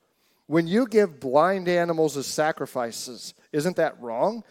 When 0.46 0.66
you 0.66 0.86
give 0.86 1.20
blind 1.20 1.68
animals 1.68 2.16
as 2.16 2.26
sacrifices, 2.26 3.34
isn't 3.52 3.76
that 3.76 4.00
wrong? 4.00 4.42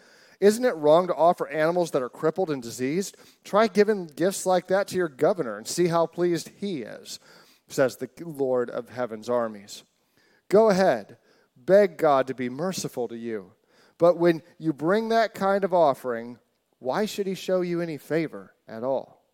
Isn't 0.44 0.66
it 0.66 0.76
wrong 0.76 1.06
to 1.06 1.14
offer 1.14 1.48
animals 1.48 1.92
that 1.92 2.02
are 2.02 2.10
crippled 2.10 2.50
and 2.50 2.62
diseased? 2.62 3.16
Try 3.44 3.66
giving 3.66 4.08
gifts 4.08 4.44
like 4.44 4.66
that 4.66 4.86
to 4.88 4.96
your 4.96 5.08
governor 5.08 5.56
and 5.56 5.66
see 5.66 5.86
how 5.86 6.04
pleased 6.04 6.50
he 6.60 6.82
is, 6.82 7.18
says 7.66 7.96
the 7.96 8.10
Lord 8.26 8.68
of 8.68 8.90
heaven's 8.90 9.30
armies. 9.30 9.84
Go 10.50 10.68
ahead, 10.68 11.16
beg 11.56 11.96
God 11.96 12.26
to 12.26 12.34
be 12.34 12.50
merciful 12.50 13.08
to 13.08 13.16
you. 13.16 13.52
But 13.96 14.18
when 14.18 14.42
you 14.58 14.74
bring 14.74 15.08
that 15.08 15.32
kind 15.32 15.64
of 15.64 15.72
offering, 15.72 16.38
why 16.78 17.06
should 17.06 17.26
he 17.26 17.34
show 17.34 17.62
you 17.62 17.80
any 17.80 17.96
favor 17.96 18.52
at 18.68 18.84
all? 18.84 19.24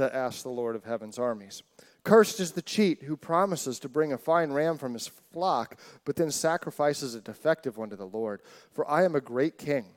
asked 0.00 0.42
the 0.42 0.48
Lord 0.48 0.74
of 0.74 0.82
heaven's 0.82 1.16
armies. 1.16 1.62
Cursed 2.02 2.40
is 2.40 2.50
the 2.50 2.62
cheat 2.62 3.04
who 3.04 3.16
promises 3.16 3.78
to 3.78 3.88
bring 3.88 4.12
a 4.12 4.18
fine 4.18 4.50
ram 4.50 4.78
from 4.78 4.94
his 4.94 5.06
flock, 5.32 5.78
but 6.04 6.16
then 6.16 6.32
sacrifices 6.32 7.14
a 7.14 7.20
defective 7.20 7.76
one 7.76 7.90
to 7.90 7.96
the 7.96 8.04
Lord. 8.04 8.42
For 8.72 8.90
I 8.90 9.04
am 9.04 9.14
a 9.14 9.20
great 9.20 9.58
king, 9.58 9.93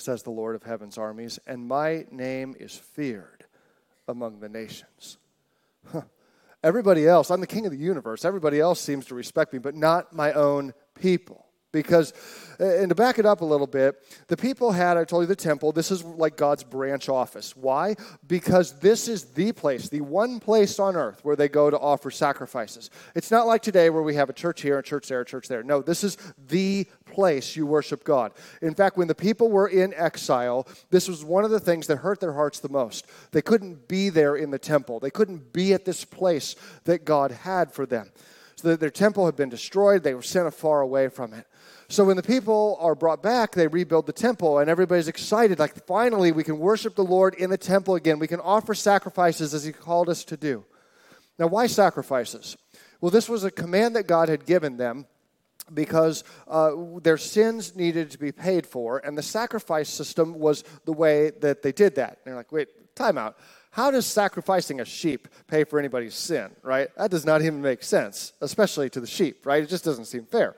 says 0.00 0.22
the 0.22 0.30
Lord 0.30 0.54
of 0.54 0.62
heaven's 0.62 0.98
armies, 0.98 1.38
and 1.46 1.66
my 1.66 2.06
name 2.10 2.54
is 2.58 2.74
feared 2.74 3.44
among 4.06 4.40
the 4.40 4.48
nations. 4.48 5.18
Huh. 5.92 6.02
Everybody 6.62 7.06
else, 7.06 7.30
I'm 7.30 7.40
the 7.40 7.46
king 7.46 7.66
of 7.66 7.72
the 7.72 7.78
universe. 7.78 8.24
Everybody 8.24 8.58
else 8.60 8.80
seems 8.80 9.06
to 9.06 9.14
respect 9.14 9.52
me, 9.52 9.58
but 9.58 9.74
not 9.74 10.12
my 10.12 10.32
own 10.32 10.74
people. 10.94 11.47
Because, 11.70 12.14
and 12.58 12.88
to 12.88 12.94
back 12.94 13.18
it 13.18 13.26
up 13.26 13.42
a 13.42 13.44
little 13.44 13.66
bit, 13.66 14.02
the 14.28 14.38
people 14.38 14.72
had, 14.72 14.96
I 14.96 15.04
told 15.04 15.24
you, 15.24 15.26
the 15.26 15.36
temple. 15.36 15.70
This 15.70 15.90
is 15.90 16.02
like 16.02 16.34
God's 16.36 16.64
branch 16.64 17.10
office. 17.10 17.54
Why? 17.54 17.94
Because 18.26 18.78
this 18.80 19.06
is 19.06 19.24
the 19.24 19.52
place, 19.52 19.90
the 19.90 20.00
one 20.00 20.40
place 20.40 20.78
on 20.78 20.96
earth 20.96 21.20
where 21.24 21.36
they 21.36 21.48
go 21.48 21.68
to 21.68 21.78
offer 21.78 22.10
sacrifices. 22.10 22.88
It's 23.14 23.30
not 23.30 23.46
like 23.46 23.60
today 23.62 23.90
where 23.90 24.02
we 24.02 24.14
have 24.14 24.30
a 24.30 24.32
church 24.32 24.62
here, 24.62 24.78
a 24.78 24.82
church 24.82 25.08
there, 25.08 25.20
a 25.20 25.26
church 25.26 25.46
there. 25.46 25.62
No, 25.62 25.82
this 25.82 26.02
is 26.02 26.16
the 26.48 26.86
place 27.04 27.54
you 27.54 27.66
worship 27.66 28.02
God. 28.02 28.32
In 28.62 28.74
fact, 28.74 28.96
when 28.96 29.08
the 29.08 29.14
people 29.14 29.50
were 29.50 29.68
in 29.68 29.92
exile, 29.92 30.66
this 30.88 31.06
was 31.06 31.22
one 31.22 31.44
of 31.44 31.50
the 31.50 31.60
things 31.60 31.86
that 31.88 31.96
hurt 31.96 32.18
their 32.18 32.32
hearts 32.32 32.60
the 32.60 32.70
most. 32.70 33.06
They 33.32 33.42
couldn't 33.42 33.88
be 33.88 34.08
there 34.08 34.36
in 34.36 34.50
the 34.50 34.58
temple, 34.58 35.00
they 35.00 35.10
couldn't 35.10 35.52
be 35.52 35.74
at 35.74 35.84
this 35.84 36.04
place 36.04 36.56
that 36.84 37.04
God 37.04 37.30
had 37.30 37.72
for 37.72 37.84
them. 37.84 38.10
So 38.56 38.74
their 38.74 38.90
temple 38.90 39.26
had 39.26 39.36
been 39.36 39.50
destroyed, 39.50 40.02
they 40.02 40.14
were 40.14 40.22
sent 40.22 40.52
far 40.52 40.80
away 40.80 41.08
from 41.08 41.32
it. 41.32 41.46
So 41.90 42.04
when 42.04 42.16
the 42.16 42.22
people 42.22 42.76
are 42.80 42.94
brought 42.94 43.22
back, 43.22 43.52
they 43.52 43.66
rebuild 43.66 44.04
the 44.04 44.12
temple, 44.12 44.58
and 44.58 44.68
everybody's 44.68 45.08
excited. 45.08 45.58
Like, 45.58 45.86
finally, 45.86 46.32
we 46.32 46.44
can 46.44 46.58
worship 46.58 46.94
the 46.94 47.04
Lord 47.04 47.34
in 47.34 47.48
the 47.48 47.56
temple 47.56 47.94
again. 47.94 48.18
We 48.18 48.26
can 48.26 48.40
offer 48.40 48.74
sacrifices 48.74 49.54
as 49.54 49.64
He 49.64 49.72
called 49.72 50.10
us 50.10 50.22
to 50.24 50.36
do. 50.36 50.66
Now, 51.38 51.46
why 51.46 51.66
sacrifices? 51.66 52.58
Well, 53.00 53.10
this 53.10 53.26
was 53.26 53.42
a 53.42 53.50
command 53.50 53.96
that 53.96 54.06
God 54.06 54.28
had 54.28 54.44
given 54.44 54.76
them 54.76 55.06
because 55.72 56.24
uh, 56.46 56.72
their 57.02 57.16
sins 57.16 57.74
needed 57.74 58.10
to 58.10 58.18
be 58.18 58.32
paid 58.32 58.66
for, 58.66 58.98
and 58.98 59.16
the 59.16 59.22
sacrifice 59.22 59.88
system 59.88 60.38
was 60.38 60.64
the 60.84 60.92
way 60.92 61.30
that 61.40 61.62
they 61.62 61.72
did 61.72 61.94
that. 61.94 62.10
And 62.10 62.18
they're 62.26 62.36
like, 62.36 62.52
wait, 62.52 62.94
time 62.96 63.16
out. 63.16 63.38
How 63.70 63.90
does 63.90 64.04
sacrificing 64.04 64.80
a 64.80 64.84
sheep 64.84 65.26
pay 65.46 65.64
for 65.64 65.78
anybody's 65.78 66.14
sin, 66.14 66.50
right? 66.62 66.88
That 66.98 67.10
does 67.10 67.24
not 67.24 67.40
even 67.40 67.62
make 67.62 67.82
sense, 67.82 68.34
especially 68.42 68.90
to 68.90 69.00
the 69.00 69.06
sheep, 69.06 69.46
right? 69.46 69.62
It 69.62 69.70
just 69.70 69.84
doesn't 69.84 70.06
seem 70.06 70.26
fair 70.26 70.54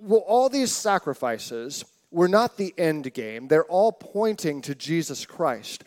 well, 0.00 0.24
all 0.26 0.48
these 0.48 0.72
sacrifices 0.72 1.84
were 2.10 2.28
not 2.28 2.56
the 2.56 2.72
end 2.78 3.12
game, 3.12 3.48
they're 3.48 3.64
all 3.64 3.92
pointing 3.92 4.62
to 4.62 4.74
Jesus 4.74 5.26
Christ. 5.26 5.84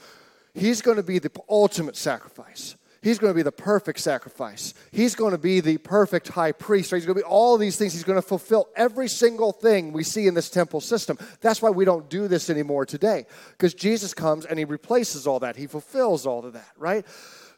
He's 0.54 0.82
going 0.82 0.98
to 0.98 1.04
be 1.04 1.20
the 1.20 1.32
ultimate 1.50 1.96
sacrifice. 1.96 2.76
He's 3.04 3.20
going 3.20 3.32
to 3.32 3.36
be 3.36 3.44
the 3.44 3.52
perfect 3.52 4.00
sacrifice. 4.00 4.74
He's 4.92 5.16
going 5.16 5.32
to 5.32 5.38
be 5.38 5.60
the 5.62 5.78
perfect 5.78 6.30
high 6.30 6.52
priest. 6.52 6.92
He's 6.92 7.06
going 7.06 7.16
to 7.16 7.24
be 7.24 7.30
all 7.30 7.58
these 7.58 7.78
things. 7.78 7.94
He's 7.94 8.04
going 8.04 8.18
to 8.18 8.28
fulfill 8.28 8.68
every 8.76 9.08
single 9.08 9.52
thing 9.52 9.94
we 9.94 10.04
see 10.04 10.28
in 10.28 10.34
this 10.34 10.50
temple 10.50 10.82
system. 10.82 11.18
That's 11.40 11.62
why 11.62 11.70
we 11.70 11.86
don't 11.86 12.10
do 12.10 12.28
this 12.28 12.50
anymore 12.50 12.86
today, 12.86 13.26
because 13.52 13.74
Jesus 13.74 14.14
comes 14.14 14.46
and 14.46 14.58
he 14.60 14.66
replaces 14.66 15.28
all 15.28 15.40
that. 15.40 15.56
He 15.56 15.68
fulfills 15.68 16.26
all 16.26 16.44
of 16.44 16.54
that, 16.54 16.72
right? 16.76 17.06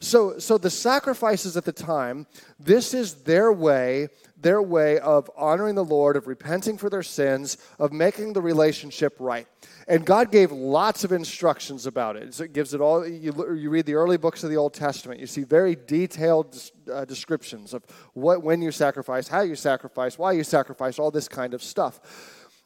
So, 0.02 0.40
so 0.40 0.58
the 0.58 0.70
sacrifices 0.70 1.58
at 1.58 1.66
the 1.66 1.74
time, 1.74 2.26
this 2.58 2.94
is 2.94 3.16
their 3.16 3.52
way, 3.52 4.08
their 4.38 4.62
way 4.62 4.98
of 5.00 5.30
honoring 5.36 5.76
the 5.76 5.84
Lord, 5.84 6.16
of 6.16 6.26
repenting 6.26 6.78
for 6.78 6.90
their 6.90 7.04
sins, 7.04 7.58
of 7.80 7.92
making 7.92 8.32
the 8.32 8.42
relationship 8.42 9.18
right. 9.20 9.46
And 9.90 10.06
God 10.06 10.32
gave 10.32 10.54
lots 10.54 11.04
of 11.04 11.12
instructions 11.12 11.86
about 11.86 12.16
it. 12.16 12.34
So 12.34 12.46
it 12.46 12.54
gives 12.54 12.74
it 12.74 12.80
all. 12.80 13.06
You, 13.06 13.34
you 13.54 13.70
read 13.70 13.86
the 13.86 13.96
early 13.96 14.16
books 14.16 14.42
of 14.46 14.50
the 14.50 14.56
Old 14.56 14.74
Testament, 14.74 15.20
you 15.20 15.28
see 15.28 15.44
very 15.44 15.76
detailed 15.76 16.58
uh, 16.92 17.04
descriptions 17.04 17.74
of 17.74 17.84
what, 18.14 18.42
when 18.42 18.62
you 18.62 18.72
sacrifice, 18.72 19.28
how 19.28 19.42
you 19.42 19.56
sacrifice, 19.56 20.18
why 20.18 20.32
you 20.32 20.46
sacrifice, 20.46 20.98
all 20.98 21.12
this 21.12 21.28
kind 21.28 21.54
of 21.54 21.62
stuff. 21.62 22.00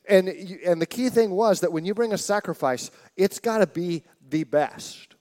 And, 0.07 0.27
and 0.27 0.79
the 0.79 0.85
key 0.85 1.09
thing 1.09 1.31
was 1.31 1.61
that 1.61 1.71
when 1.71 1.83
you 1.83 1.95
bring 1.95 2.13
a 2.13 2.17
sacrifice, 2.17 2.91
it's 3.17 3.39
got 3.39 3.59
to 3.59 3.67
be 3.67 4.03
the 4.29 4.43
best. 4.43 5.12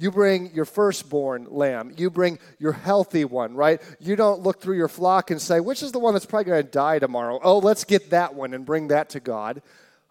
You 0.00 0.10
bring 0.10 0.54
your 0.54 0.64
firstborn 0.64 1.46
lamb. 1.50 1.92
You 1.94 2.08
bring 2.08 2.38
your 2.58 2.72
healthy 2.72 3.26
one, 3.26 3.54
right? 3.54 3.82
You 4.00 4.16
don't 4.16 4.40
look 4.40 4.58
through 4.58 4.78
your 4.78 4.88
flock 4.88 5.30
and 5.30 5.40
say, 5.40 5.60
which 5.60 5.82
is 5.82 5.92
the 5.92 5.98
one 5.98 6.14
that's 6.14 6.24
probably 6.24 6.46
going 6.46 6.64
to 6.64 6.70
die 6.70 6.98
tomorrow? 6.98 7.38
Oh, 7.42 7.58
let's 7.58 7.84
get 7.84 8.08
that 8.08 8.34
one 8.34 8.54
and 8.54 8.64
bring 8.64 8.88
that 8.88 9.10
to 9.10 9.20
God. 9.20 9.60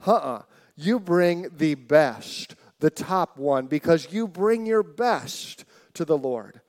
Uh 0.05 0.12
uh-uh. 0.12 0.17
uh 0.17 0.41
You 0.75 1.00
bring 1.00 1.48
the 1.58 1.74
best, 1.74 2.53
the 2.79 2.91
top 2.91 3.36
one, 3.39 3.65
because 3.65 4.13
you 4.13 4.27
bring 4.27 4.67
your 4.67 4.84
best 4.84 5.65
to 5.96 6.05
the 6.05 6.17
Lord. 6.17 6.62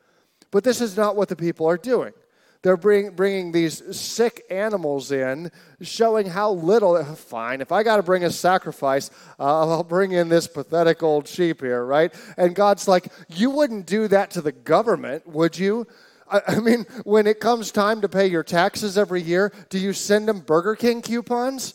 But 0.50 0.64
this 0.64 0.80
is 0.80 0.96
not 0.96 1.14
what 1.14 1.28
the 1.28 1.36
people 1.36 1.66
are 1.68 1.76
doing. 1.76 2.14
They're 2.62 2.76
bring, 2.76 3.10
bringing 3.12 3.52
these 3.52 3.96
sick 3.98 4.44
animals 4.50 5.12
in, 5.12 5.50
showing 5.80 6.26
how 6.26 6.52
little. 6.52 7.02
Fine, 7.14 7.62
if 7.62 7.72
I 7.72 7.82
got 7.82 7.96
to 7.96 8.02
bring 8.02 8.24
a 8.24 8.30
sacrifice, 8.30 9.10
uh, 9.38 9.68
I'll 9.68 9.84
bring 9.84 10.12
in 10.12 10.28
this 10.28 10.46
pathetic 10.46 11.02
old 11.02 11.26
sheep 11.26 11.62
here, 11.62 11.84
right? 11.84 12.14
And 12.36 12.54
God's 12.54 12.86
like, 12.86 13.08
You 13.28 13.50
wouldn't 13.50 13.86
do 13.86 14.08
that 14.08 14.32
to 14.32 14.42
the 14.42 14.52
government, 14.52 15.26
would 15.26 15.58
you? 15.58 15.86
I, 16.30 16.42
I 16.48 16.60
mean, 16.60 16.84
when 17.04 17.26
it 17.26 17.40
comes 17.40 17.72
time 17.72 18.02
to 18.02 18.08
pay 18.08 18.26
your 18.26 18.44
taxes 18.44 18.98
every 18.98 19.22
year, 19.22 19.52
do 19.70 19.78
you 19.78 19.94
send 19.94 20.28
them 20.28 20.40
Burger 20.40 20.76
King 20.76 21.00
coupons? 21.00 21.74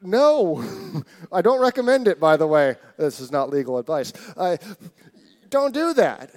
No, 0.00 0.64
I 1.32 1.42
don't 1.42 1.60
recommend 1.60 2.08
it, 2.08 2.18
by 2.18 2.38
the 2.38 2.46
way. 2.46 2.76
This 2.96 3.20
is 3.20 3.30
not 3.30 3.50
legal 3.50 3.76
advice. 3.76 4.12
Don't 5.50 5.74
do 5.74 5.92
that. 5.94 6.30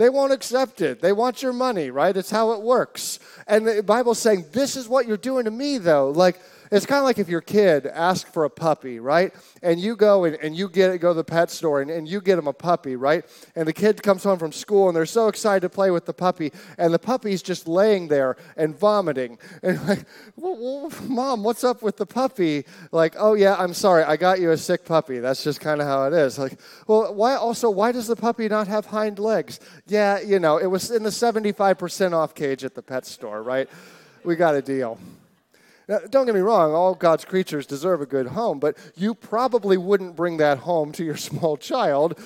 They 0.00 0.08
won't 0.08 0.32
accept 0.32 0.80
it. 0.80 1.02
They 1.02 1.12
want 1.12 1.42
your 1.42 1.52
money, 1.52 1.90
right? 1.90 2.16
It's 2.16 2.30
how 2.30 2.52
it 2.52 2.62
works. 2.62 3.18
And 3.46 3.68
the 3.68 3.82
Bible's 3.82 4.18
saying, 4.18 4.46
This 4.50 4.74
is 4.74 4.88
what 4.88 5.06
you're 5.06 5.18
doing 5.18 5.44
to 5.44 5.50
me, 5.50 5.76
though. 5.76 6.08
Like, 6.08 6.40
it's 6.70 6.86
kind 6.86 6.98
of 6.98 7.04
like 7.04 7.18
if 7.18 7.28
your 7.28 7.40
kid 7.40 7.86
asks 7.86 8.30
for 8.30 8.44
a 8.44 8.50
puppy, 8.50 9.00
right? 9.00 9.34
And 9.62 9.80
you 9.80 9.96
go 9.96 10.24
and, 10.24 10.36
and 10.36 10.56
you 10.56 10.68
get 10.68 11.00
go 11.00 11.08
to 11.08 11.14
the 11.14 11.24
pet 11.24 11.50
store 11.50 11.80
and, 11.80 11.90
and 11.90 12.08
you 12.08 12.20
get 12.20 12.36
them 12.36 12.46
a 12.46 12.52
puppy, 12.52 12.96
right? 12.96 13.24
And 13.56 13.66
the 13.66 13.72
kid 13.72 14.02
comes 14.02 14.22
home 14.22 14.38
from 14.38 14.52
school 14.52 14.88
and 14.88 14.96
they're 14.96 15.06
so 15.06 15.28
excited 15.28 15.60
to 15.62 15.68
play 15.68 15.90
with 15.90 16.06
the 16.06 16.12
puppy, 16.12 16.52
and 16.78 16.94
the 16.94 16.98
puppy's 16.98 17.42
just 17.42 17.66
laying 17.66 18.08
there 18.08 18.36
and 18.56 18.78
vomiting. 18.78 19.38
And 19.62 19.84
like, 19.88 20.04
well, 20.36 20.90
mom, 21.08 21.42
what's 21.42 21.64
up 21.64 21.82
with 21.82 21.96
the 21.96 22.06
puppy? 22.06 22.64
Like, 22.92 23.14
oh 23.18 23.34
yeah, 23.34 23.56
I'm 23.56 23.74
sorry, 23.74 24.04
I 24.04 24.16
got 24.16 24.40
you 24.40 24.50
a 24.50 24.56
sick 24.56 24.84
puppy. 24.84 25.18
That's 25.18 25.42
just 25.42 25.60
kind 25.60 25.80
of 25.80 25.86
how 25.86 26.04
it 26.04 26.12
is. 26.12 26.38
Like, 26.38 26.58
well, 26.86 27.14
why 27.14 27.34
also 27.34 27.70
why 27.70 27.92
does 27.92 28.06
the 28.06 28.16
puppy 28.16 28.48
not 28.48 28.68
have 28.68 28.86
hind 28.86 29.18
legs? 29.18 29.60
Yeah, 29.86 30.20
you 30.20 30.38
know, 30.38 30.58
it 30.58 30.66
was 30.66 30.90
in 30.90 31.02
the 31.02 31.10
75% 31.10 32.12
off 32.12 32.34
cage 32.34 32.64
at 32.64 32.74
the 32.74 32.82
pet 32.82 33.06
store, 33.06 33.42
right? 33.42 33.68
We 34.24 34.36
got 34.36 34.54
a 34.54 34.62
deal. 34.62 34.98
Now, 35.90 35.98
don't 36.08 36.24
get 36.24 36.36
me 36.36 36.40
wrong, 36.40 36.72
all 36.72 36.94
God's 36.94 37.24
creatures 37.24 37.66
deserve 37.66 38.00
a 38.00 38.06
good 38.06 38.28
home, 38.28 38.60
but 38.60 38.78
you 38.94 39.12
probably 39.12 39.76
wouldn't 39.76 40.14
bring 40.14 40.36
that 40.36 40.58
home 40.58 40.92
to 40.92 41.04
your 41.04 41.16
small 41.28 41.56
child 41.56 42.16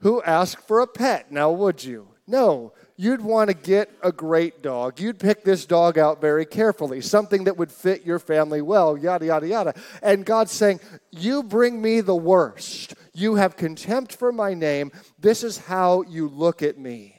who 0.00 0.22
asked 0.22 0.68
for 0.68 0.80
a 0.80 0.86
pet, 0.86 1.32
now 1.32 1.50
would 1.50 1.82
you? 1.82 2.08
No, 2.26 2.74
you'd 2.94 3.22
want 3.22 3.48
to 3.48 3.54
get 3.54 3.90
a 4.02 4.12
great 4.12 4.60
dog. 4.62 5.00
You'd 5.00 5.18
pick 5.18 5.44
this 5.44 5.64
dog 5.64 5.96
out 5.96 6.20
very 6.20 6.44
carefully, 6.44 7.00
something 7.00 7.44
that 7.44 7.56
would 7.56 7.72
fit 7.72 8.04
your 8.04 8.18
family 8.18 8.60
well, 8.60 8.98
yada, 8.98 9.24
yada, 9.24 9.48
yada. 9.48 9.74
And 10.02 10.26
God's 10.26 10.52
saying, 10.52 10.80
You 11.10 11.42
bring 11.42 11.80
me 11.80 12.02
the 12.02 12.16
worst. 12.16 12.94
You 13.14 13.36
have 13.36 13.56
contempt 13.56 14.14
for 14.14 14.30
my 14.30 14.52
name. 14.52 14.92
This 15.18 15.42
is 15.42 15.56
how 15.56 16.02
you 16.02 16.28
look 16.28 16.62
at 16.62 16.76
me. 16.76 17.16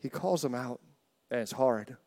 He 0.00 0.08
calls 0.08 0.40
them 0.40 0.54
out, 0.54 0.80
and 1.30 1.40
it's 1.40 1.52
hard. 1.52 1.98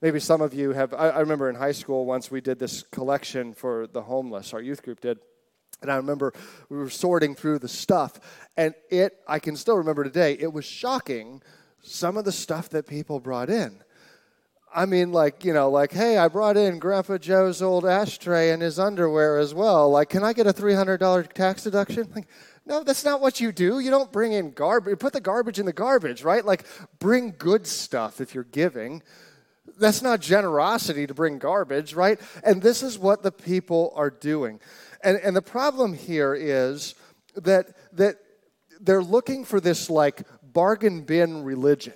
Maybe 0.00 0.20
some 0.20 0.40
of 0.40 0.54
you 0.54 0.72
have. 0.72 0.94
I, 0.94 1.08
I, 1.08 1.20
remember 1.20 1.50
in 1.50 1.56
high 1.56 1.72
school 1.72 2.06
once 2.06 2.30
we 2.30 2.40
did 2.40 2.58
this 2.58 2.84
collection 2.92 3.52
for 3.52 3.88
the 3.88 4.02
homeless, 4.02 4.54
our 4.54 4.60
youth 4.60 4.82
group 4.82 5.00
did. 5.00 5.18
And 5.82 5.90
I 5.90 5.96
remember 5.96 6.32
we 6.68 6.76
were 6.76 6.90
sorting 6.90 7.34
through 7.34 7.60
the 7.60 7.68
stuff, 7.68 8.18
and 8.56 8.74
it, 8.90 9.18
I 9.28 9.38
can 9.38 9.56
still 9.56 9.76
remember 9.76 10.02
today, 10.02 10.36
it 10.38 10.52
was 10.52 10.64
shocking 10.64 11.40
some 11.82 12.16
of 12.16 12.24
the 12.24 12.32
stuff 12.32 12.68
that 12.70 12.86
people 12.86 13.20
brought 13.20 13.48
in. 13.48 13.82
I 14.74 14.86
mean, 14.86 15.12
like, 15.12 15.44
you 15.44 15.52
know, 15.52 15.70
like, 15.70 15.92
hey, 15.92 16.18
I 16.18 16.28
brought 16.28 16.56
in 16.56 16.78
Grandpa 16.78 17.18
Joe's 17.18 17.62
old 17.62 17.86
ashtray 17.86 18.50
and 18.50 18.60
his 18.60 18.78
underwear 18.78 19.38
as 19.38 19.54
well. 19.54 19.90
Like, 19.90 20.10
can 20.10 20.22
I 20.22 20.32
get 20.32 20.46
a 20.46 20.52
$300 20.52 21.32
tax 21.32 21.64
deduction? 21.64 22.10
Like, 22.14 22.28
no, 22.66 22.84
that's 22.84 23.04
not 23.04 23.20
what 23.20 23.40
you 23.40 23.50
do. 23.50 23.78
You 23.80 23.90
don't 23.90 24.12
bring 24.12 24.32
in 24.32 24.50
garbage. 24.50 24.90
You 24.90 24.96
put 24.96 25.14
the 25.14 25.20
garbage 25.20 25.58
in 25.58 25.64
the 25.64 25.72
garbage, 25.72 26.22
right? 26.22 26.44
Like, 26.44 26.64
bring 26.98 27.34
good 27.38 27.66
stuff 27.66 28.20
if 28.20 28.34
you're 28.34 28.44
giving. 28.44 29.02
That's 29.78 30.02
not 30.02 30.20
generosity 30.20 31.06
to 31.06 31.14
bring 31.14 31.38
garbage, 31.38 31.94
right? 31.94 32.20
And 32.42 32.60
this 32.60 32.82
is 32.82 32.98
what 32.98 33.22
the 33.22 33.32
people 33.32 33.92
are 33.96 34.10
doing. 34.10 34.60
And, 35.02 35.18
and 35.18 35.36
the 35.36 35.42
problem 35.42 35.94
here 35.94 36.34
is 36.34 36.94
that, 37.36 37.68
that 37.96 38.16
they're 38.80 39.02
looking 39.02 39.44
for 39.44 39.60
this 39.60 39.88
like 39.88 40.22
bargain 40.42 41.02
bin 41.02 41.44
religion. 41.44 41.94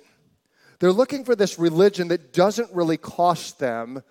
They're 0.79 0.91
looking 0.91 1.23
for 1.23 1.35
this 1.35 1.59
religion 1.59 2.09
that 2.09 2.33
doesn't 2.33 2.73
really 2.73 2.97
cost 2.97 3.59
them. 3.59 4.03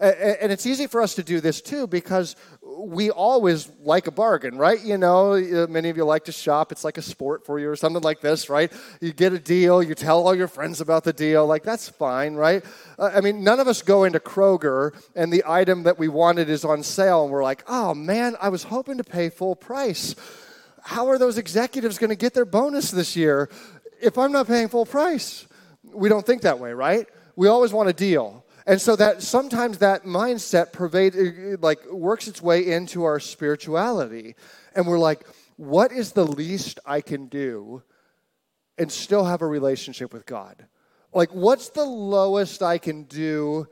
And 0.00 0.50
it's 0.50 0.64
easy 0.64 0.86
for 0.86 1.02
us 1.02 1.14
to 1.16 1.22
do 1.22 1.40
this 1.42 1.60
too 1.60 1.86
because 1.86 2.34
we 2.62 3.10
always 3.10 3.70
like 3.82 4.06
a 4.06 4.10
bargain, 4.10 4.56
right? 4.56 4.80
You 4.80 4.96
know, 4.96 5.34
uh, 5.34 5.66
many 5.68 5.90
of 5.90 5.98
you 5.98 6.04
like 6.04 6.24
to 6.24 6.32
shop. 6.32 6.72
It's 6.72 6.84
like 6.84 6.96
a 6.96 7.02
sport 7.02 7.44
for 7.44 7.58
you 7.58 7.68
or 7.68 7.76
something 7.76 8.02
like 8.02 8.22
this, 8.22 8.48
right? 8.48 8.72
You 9.02 9.12
get 9.12 9.34
a 9.34 9.38
deal, 9.38 9.82
you 9.82 9.94
tell 9.94 10.26
all 10.26 10.34
your 10.34 10.48
friends 10.48 10.80
about 10.80 11.04
the 11.04 11.12
deal. 11.12 11.46
Like, 11.46 11.62
that's 11.64 11.90
fine, 11.90 12.34
right? 12.34 12.64
Uh, 12.98 13.10
I 13.14 13.20
mean, 13.20 13.44
none 13.44 13.60
of 13.60 13.68
us 13.68 13.82
go 13.82 14.04
into 14.04 14.20
Kroger 14.20 14.92
and 15.14 15.30
the 15.30 15.44
item 15.46 15.82
that 15.82 15.98
we 15.98 16.08
wanted 16.08 16.48
is 16.48 16.64
on 16.64 16.82
sale 16.82 17.24
and 17.24 17.30
we're 17.30 17.42
like, 17.42 17.62
oh 17.68 17.92
man, 17.94 18.36
I 18.40 18.48
was 18.48 18.62
hoping 18.62 18.96
to 18.96 19.04
pay 19.04 19.28
full 19.28 19.54
price. 19.54 20.14
How 20.82 21.08
are 21.08 21.18
those 21.18 21.36
executives 21.36 21.98
going 21.98 22.10
to 22.10 22.16
get 22.16 22.32
their 22.32 22.46
bonus 22.46 22.90
this 22.90 23.16
year 23.16 23.50
if 24.00 24.16
I'm 24.16 24.32
not 24.32 24.46
paying 24.46 24.68
full 24.68 24.86
price? 24.86 25.46
We 25.84 26.08
don't 26.08 26.24
think 26.24 26.42
that 26.42 26.58
way, 26.58 26.72
right? 26.72 27.06
We 27.36 27.48
always 27.48 27.72
want 27.72 27.90
a 27.90 27.92
deal. 27.92 28.44
And 28.66 28.80
so 28.80 28.96
that 28.96 29.22
sometimes 29.22 29.78
that 29.78 30.04
mindset 30.04 30.72
pervade, 30.72 31.16
uh, 31.16 31.56
like 31.60 31.84
works 31.90 32.28
its 32.28 32.42
way 32.42 32.66
into 32.66 33.04
our 33.04 33.20
spirituality. 33.20 34.34
And 34.74 34.86
we're 34.86 34.98
like, 34.98 35.26
what 35.56 35.92
is 35.92 36.12
the 36.12 36.26
least 36.26 36.78
I 36.86 37.00
can 37.00 37.26
do 37.26 37.82
and 38.78 38.90
still 38.90 39.24
have 39.24 39.42
a 39.42 39.46
relationship 39.46 40.12
with 40.12 40.26
God? 40.26 40.66
Like, 41.12 41.30
what's 41.30 41.70
the 41.70 41.84
lowest 41.84 42.62
I 42.62 42.78
can 42.78 43.04
do 43.04 43.66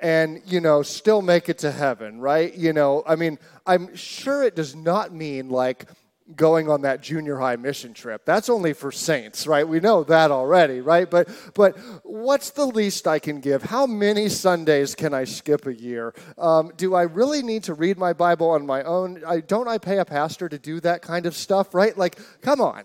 and, 0.00 0.42
you 0.46 0.60
know, 0.60 0.82
still 0.82 1.22
make 1.22 1.48
it 1.48 1.58
to 1.58 1.70
heaven, 1.70 2.20
right? 2.20 2.54
You 2.54 2.72
know, 2.72 3.02
I 3.06 3.16
mean, 3.16 3.38
I'm 3.66 3.94
sure 3.96 4.42
it 4.42 4.54
does 4.54 4.74
not 4.74 5.12
mean 5.12 5.48
like 5.48 5.86
going 6.34 6.70
on 6.70 6.82
that 6.82 7.02
junior 7.02 7.38
high 7.38 7.56
mission 7.56 7.92
trip. 7.92 8.24
That's 8.24 8.48
only 8.48 8.72
for 8.72 8.90
saints, 8.90 9.46
right? 9.46 9.66
We 9.66 9.80
know 9.80 10.04
that 10.04 10.30
already, 10.30 10.80
right? 10.80 11.10
But 11.10 11.28
but 11.54 11.76
what's 12.02 12.50
the 12.50 12.64
least 12.64 13.06
I 13.06 13.18
can 13.18 13.40
give? 13.40 13.62
How 13.62 13.86
many 13.86 14.28
Sundays 14.30 14.94
can 14.94 15.12
I 15.12 15.24
skip 15.24 15.66
a 15.66 15.74
year? 15.74 16.14
Um, 16.38 16.72
do 16.76 16.94
I 16.94 17.02
really 17.02 17.42
need 17.42 17.64
to 17.64 17.74
read 17.74 17.98
my 17.98 18.14
Bible 18.14 18.50
on 18.50 18.64
my 18.64 18.82
own? 18.84 19.22
I, 19.26 19.40
don't 19.40 19.68
I 19.68 19.76
pay 19.76 19.98
a 19.98 20.04
pastor 20.04 20.48
to 20.48 20.58
do 20.58 20.80
that 20.80 21.02
kind 21.02 21.26
of 21.26 21.36
stuff, 21.36 21.74
right? 21.74 21.96
Like, 21.96 22.18
come 22.40 22.60
on. 22.60 22.84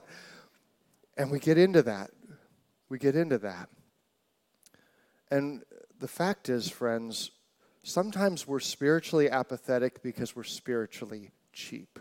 And 1.18 1.32
we 1.32 1.40
get 1.40 1.58
into 1.58 1.82
that. 1.84 2.12
We 2.90 3.00
get 3.00 3.16
into 3.16 3.38
that. 3.40 3.70
And 5.32 5.64
the 6.00 6.08
fact 6.08 6.50
is, 6.50 6.70
friends, 6.70 7.32
sometimes 7.84 8.48
we're 8.48 8.60
spiritually 8.60 9.30
apathetic 9.30 10.02
because 10.02 10.36
we're 10.36 10.44
spiritually 10.44 11.32
cheap. 11.54 12.00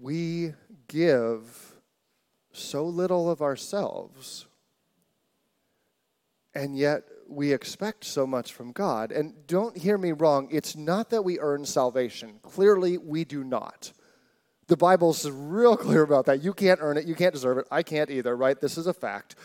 We 0.00 0.54
give 0.88 1.74
so 2.52 2.84
little 2.84 3.30
of 3.30 3.42
ourselves, 3.42 4.46
and 6.54 6.76
yet 6.76 7.04
we 7.28 7.52
expect 7.52 8.04
so 8.04 8.26
much 8.26 8.52
from 8.52 8.72
God. 8.72 9.12
And 9.12 9.46
don't 9.46 9.76
hear 9.76 9.98
me 9.98 10.12
wrong, 10.12 10.48
it's 10.50 10.76
not 10.76 11.10
that 11.10 11.22
we 11.22 11.38
earn 11.38 11.64
salvation. 11.64 12.38
Clearly, 12.42 12.98
we 12.98 13.24
do 13.24 13.44
not. 13.44 13.92
The 14.68 14.76
Bible's 14.76 15.28
real 15.30 15.76
clear 15.76 16.02
about 16.02 16.26
that. 16.26 16.42
You 16.42 16.52
can't 16.52 16.80
earn 16.82 16.96
it, 16.96 17.06
you 17.06 17.14
can't 17.14 17.34
deserve 17.34 17.58
it. 17.58 17.66
I 17.70 17.82
can't 17.82 18.10
either, 18.10 18.36
right? 18.36 18.60
This 18.60 18.78
is 18.78 18.86
a 18.86 18.94
fact. 18.94 19.36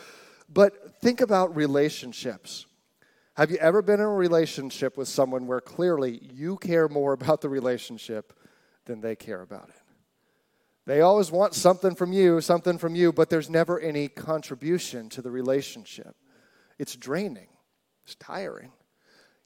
But 0.48 1.00
think 1.00 1.20
about 1.20 1.54
relationships. 1.54 2.66
Have 3.34 3.50
you 3.50 3.56
ever 3.58 3.80
been 3.80 4.00
in 4.00 4.06
a 4.06 4.08
relationship 4.08 4.96
with 4.96 5.08
someone 5.08 5.46
where 5.46 5.60
clearly 5.60 6.20
you 6.34 6.56
care 6.58 6.88
more 6.88 7.12
about 7.14 7.40
the 7.40 7.48
relationship 7.48 8.32
than 8.84 9.00
they 9.00 9.16
care 9.16 9.42
about 9.42 9.68
it? 9.68 9.81
They 10.86 11.00
always 11.00 11.30
want 11.30 11.54
something 11.54 11.94
from 11.94 12.12
you, 12.12 12.40
something 12.40 12.78
from 12.78 12.94
you, 12.94 13.12
but 13.12 13.30
there's 13.30 13.48
never 13.48 13.78
any 13.78 14.08
contribution 14.08 15.08
to 15.10 15.22
the 15.22 15.30
relationship. 15.30 16.16
It's 16.78 16.96
draining, 16.96 17.48
it's 18.04 18.16
tiring. 18.16 18.72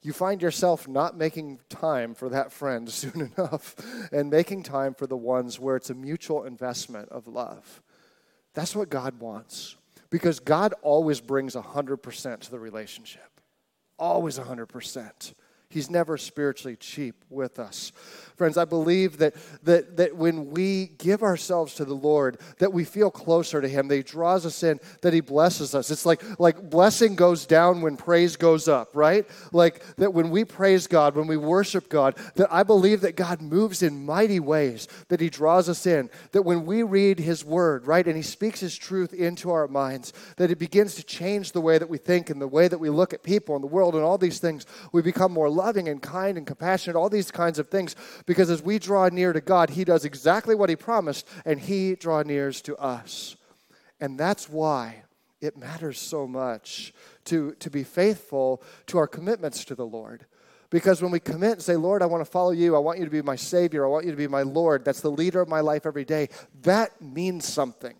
You 0.02 0.12
find 0.12 0.40
yourself 0.40 0.86
not 0.86 1.16
making 1.16 1.60
time 1.68 2.14
for 2.14 2.28
that 2.28 2.52
friend 2.52 2.88
soon 2.90 3.32
enough 3.36 3.74
and 4.12 4.30
making 4.30 4.62
time 4.62 4.94
for 4.94 5.06
the 5.06 5.16
ones 5.16 5.58
where 5.58 5.76
it's 5.76 5.90
a 5.90 5.94
mutual 5.94 6.44
investment 6.44 7.08
of 7.10 7.26
love. 7.26 7.82
That's 8.54 8.76
what 8.76 8.88
God 8.88 9.20
wants 9.20 9.76
because 10.08 10.40
God 10.40 10.74
always 10.82 11.20
brings 11.20 11.54
100% 11.54 12.40
to 12.40 12.50
the 12.50 12.58
relationship. 12.58 13.40
Always 13.98 14.38
100%. 14.38 15.34
He's 15.68 15.90
never 15.90 16.16
spiritually 16.16 16.76
cheap 16.76 17.24
with 17.28 17.58
us. 17.58 17.92
Friends, 18.36 18.58
I 18.58 18.66
believe 18.66 19.18
that, 19.18 19.34
that, 19.64 19.96
that 19.96 20.14
when 20.14 20.50
we 20.50 20.88
give 20.98 21.22
ourselves 21.22 21.74
to 21.74 21.86
the 21.86 21.94
Lord, 21.94 22.38
that 22.58 22.72
we 22.72 22.84
feel 22.84 23.10
closer 23.10 23.62
to 23.62 23.68
Him, 23.68 23.88
that 23.88 23.96
He 23.96 24.02
draws 24.02 24.44
us 24.44 24.62
in, 24.62 24.78
that 25.00 25.14
He 25.14 25.20
blesses 25.20 25.74
us. 25.74 25.90
It's 25.90 26.04
like, 26.04 26.22
like 26.38 26.68
blessing 26.68 27.16
goes 27.16 27.46
down 27.46 27.80
when 27.80 27.96
praise 27.96 28.36
goes 28.36 28.68
up, 28.68 28.94
right? 28.94 29.26
Like 29.52 29.82
that 29.96 30.12
when 30.12 30.28
we 30.28 30.44
praise 30.44 30.86
God, 30.86 31.16
when 31.16 31.26
we 31.26 31.38
worship 31.38 31.88
God, 31.88 32.16
that 32.34 32.52
I 32.52 32.62
believe 32.62 33.00
that 33.00 33.16
God 33.16 33.40
moves 33.40 33.82
in 33.82 34.04
mighty 34.04 34.38
ways, 34.38 34.86
that 35.08 35.20
He 35.20 35.30
draws 35.30 35.68
us 35.70 35.86
in, 35.86 36.10
that 36.32 36.42
when 36.42 36.66
we 36.66 36.82
read 36.82 37.18
His 37.18 37.42
Word, 37.42 37.86
right, 37.86 38.06
and 38.06 38.16
He 38.16 38.22
speaks 38.22 38.60
His 38.60 38.76
truth 38.76 39.14
into 39.14 39.50
our 39.50 39.66
minds, 39.66 40.12
that 40.36 40.50
it 40.50 40.58
begins 40.58 40.94
to 40.96 41.02
change 41.02 41.52
the 41.52 41.60
way 41.62 41.78
that 41.78 41.88
we 41.88 41.96
think 41.96 42.28
and 42.28 42.40
the 42.40 42.46
way 42.46 42.68
that 42.68 42.78
we 42.78 42.90
look 42.90 43.14
at 43.14 43.22
people 43.22 43.54
and 43.54 43.64
the 43.64 43.68
world 43.68 43.94
and 43.94 44.04
all 44.04 44.18
these 44.18 44.38
things. 44.40 44.66
We 44.92 45.00
become 45.00 45.32
more 45.32 45.48
loving 45.56 45.88
and 45.88 46.00
kind 46.02 46.36
and 46.36 46.46
compassionate, 46.46 46.96
all 46.96 47.08
these 47.08 47.30
kinds 47.30 47.58
of 47.58 47.68
things 47.68 47.96
because 48.26 48.50
as 48.50 48.62
we 48.62 48.78
draw 48.78 49.08
near 49.08 49.32
to 49.32 49.40
God, 49.40 49.70
He 49.70 49.84
does 49.84 50.04
exactly 50.04 50.54
what 50.54 50.68
He 50.68 50.76
promised, 50.76 51.26
and 51.44 51.58
He 51.58 51.94
draw 51.94 52.22
nears 52.22 52.60
to 52.62 52.76
us. 52.76 53.36
And 54.00 54.18
that's 54.18 54.48
why 54.48 55.02
it 55.40 55.56
matters 55.56 55.98
so 55.98 56.26
much 56.26 56.92
to, 57.24 57.52
to 57.60 57.70
be 57.70 57.84
faithful 57.84 58.62
to 58.86 58.98
our 58.98 59.06
commitments 59.06 59.64
to 59.66 59.74
the 59.74 59.86
Lord. 59.86 60.26
Because 60.70 61.00
when 61.00 61.12
we 61.12 61.20
commit 61.20 61.52
and 61.52 61.62
say, 61.62 61.76
Lord, 61.76 62.02
I 62.02 62.06
want 62.06 62.24
to 62.24 62.30
follow 62.30 62.50
you, 62.50 62.74
I 62.74 62.80
want 62.80 62.98
you 62.98 63.04
to 63.04 63.10
be 63.10 63.22
my 63.22 63.36
Savior, 63.36 63.84
I 63.84 63.88
want 63.88 64.04
you 64.04 64.10
to 64.10 64.16
be 64.16 64.26
my 64.26 64.42
Lord, 64.42 64.84
that's 64.84 65.00
the 65.00 65.10
leader 65.10 65.40
of 65.40 65.48
my 65.48 65.60
life 65.60 65.86
every 65.86 66.04
day, 66.04 66.28
that 66.62 67.00
means 67.00 67.46
something. 67.46 67.94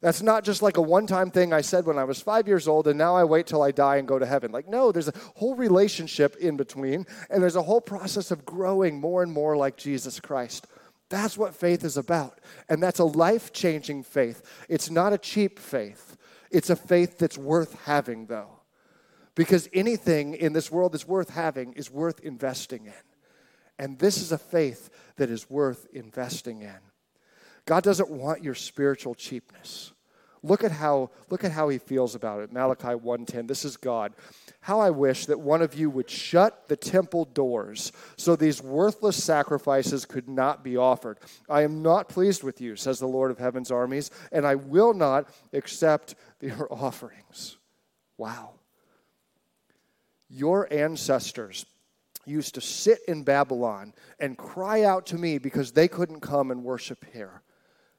That's 0.00 0.22
not 0.22 0.44
just 0.44 0.62
like 0.62 0.78
a 0.78 0.82
one 0.82 1.06
time 1.06 1.30
thing 1.30 1.52
I 1.52 1.60
said 1.60 1.84
when 1.84 1.98
I 1.98 2.04
was 2.04 2.22
five 2.22 2.48
years 2.48 2.66
old 2.66 2.88
and 2.88 2.98
now 2.98 3.14
I 3.14 3.24
wait 3.24 3.46
till 3.46 3.62
I 3.62 3.70
die 3.70 3.96
and 3.96 4.08
go 4.08 4.18
to 4.18 4.24
heaven. 4.24 4.50
Like, 4.50 4.66
no, 4.66 4.92
there's 4.92 5.08
a 5.08 5.14
whole 5.36 5.54
relationship 5.54 6.36
in 6.36 6.56
between 6.56 7.06
and 7.28 7.42
there's 7.42 7.56
a 7.56 7.62
whole 7.62 7.82
process 7.82 8.30
of 8.30 8.46
growing 8.46 8.98
more 8.98 9.22
and 9.22 9.30
more 9.30 9.56
like 9.56 9.76
Jesus 9.76 10.18
Christ. 10.18 10.66
That's 11.10 11.36
what 11.36 11.54
faith 11.54 11.84
is 11.84 11.96
about. 11.96 12.40
And 12.68 12.82
that's 12.82 13.00
a 13.00 13.04
life 13.04 13.52
changing 13.52 14.04
faith. 14.04 14.42
It's 14.68 14.90
not 14.90 15.12
a 15.12 15.18
cheap 15.18 15.58
faith, 15.58 16.16
it's 16.50 16.70
a 16.70 16.76
faith 16.76 17.18
that's 17.18 17.36
worth 17.36 17.84
having, 17.84 18.26
though. 18.26 18.60
Because 19.34 19.68
anything 19.72 20.34
in 20.34 20.52
this 20.52 20.72
world 20.72 20.92
that's 20.92 21.06
worth 21.06 21.30
having 21.30 21.72
is 21.74 21.90
worth 21.90 22.20
investing 22.20 22.86
in. 22.86 22.92
And 23.78 23.98
this 23.98 24.20
is 24.20 24.32
a 24.32 24.38
faith 24.38 24.90
that 25.16 25.30
is 25.30 25.48
worth 25.48 25.86
investing 25.92 26.62
in. 26.62 26.78
God 27.66 27.82
doesn't 27.82 28.10
want 28.10 28.42
your 28.42 28.54
spiritual 28.54 29.14
cheapness. 29.14 29.92
Look 30.42 30.64
at 30.64 30.72
how 30.72 31.10
look 31.28 31.44
at 31.44 31.52
how 31.52 31.68
he 31.68 31.76
feels 31.76 32.14
about 32.14 32.40
it. 32.40 32.52
Malachi 32.52 32.94
1:10. 32.94 33.46
This 33.46 33.64
is 33.64 33.76
God. 33.76 34.14
How 34.60 34.80
I 34.80 34.90
wish 34.90 35.26
that 35.26 35.40
one 35.40 35.60
of 35.60 35.74
you 35.74 35.90
would 35.90 36.08
shut 36.08 36.68
the 36.68 36.76
temple 36.76 37.26
doors 37.26 37.92
so 38.16 38.36
these 38.36 38.62
worthless 38.62 39.22
sacrifices 39.22 40.06
could 40.06 40.28
not 40.28 40.64
be 40.64 40.78
offered. 40.78 41.18
I 41.48 41.62
am 41.62 41.82
not 41.82 42.08
pleased 42.08 42.42
with 42.42 42.60
you, 42.60 42.74
says 42.74 42.98
the 42.98 43.06
Lord 43.06 43.30
of 43.30 43.38
heaven's 43.38 43.70
armies, 43.70 44.10
and 44.32 44.46
I 44.46 44.54
will 44.54 44.94
not 44.94 45.28
accept 45.52 46.14
your 46.40 46.68
offerings. 46.72 47.58
Wow. 48.16 48.54
Your 50.30 50.72
ancestors 50.72 51.66
used 52.24 52.54
to 52.54 52.60
sit 52.60 53.00
in 53.08 53.24
Babylon 53.24 53.92
and 54.18 54.38
cry 54.38 54.84
out 54.84 55.04
to 55.06 55.18
me 55.18 55.38
because 55.38 55.72
they 55.72 55.88
couldn't 55.88 56.20
come 56.20 56.50
and 56.50 56.64
worship 56.64 57.04
here. 57.12 57.42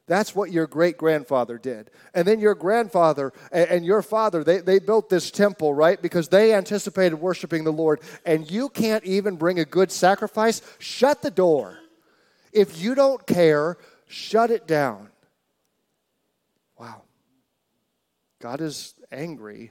That's 0.08 0.34
what 0.34 0.50
your 0.50 0.66
great 0.66 0.98
grandfather 0.98 1.58
did. 1.58 1.90
And 2.12 2.26
then 2.26 2.40
your 2.40 2.54
grandfather 2.54 3.32
and, 3.52 3.84
your 3.84 4.02
father, 4.02 4.42
they, 4.42 4.58
they 4.58 4.78
built 4.80 5.08
this 5.08 5.30
temple, 5.30 5.74
right? 5.74 6.00
Because 6.00 6.28
they 6.28 6.54
anticipated 6.54 7.16
worshiping 7.16 7.64
the 7.64 7.72
Lord. 7.72 8.00
And 8.26 8.50
you 8.50 8.68
can't 8.68 9.04
even 9.04 9.36
bring 9.36 9.60
a 9.60 9.64
good 9.64 9.92
sacrifice? 9.92 10.60
Shut 10.80 11.22
the 11.22 11.30
door. 11.30 11.78
If 12.52 12.82
you 12.82 12.94
don't 12.94 13.26
care, 13.26 13.78
shut 14.06 14.50
it 14.50 14.66
down. 14.66 15.08
Wow. 16.78 17.02
God 18.40 18.60
is 18.60 18.94
angry 19.12 19.70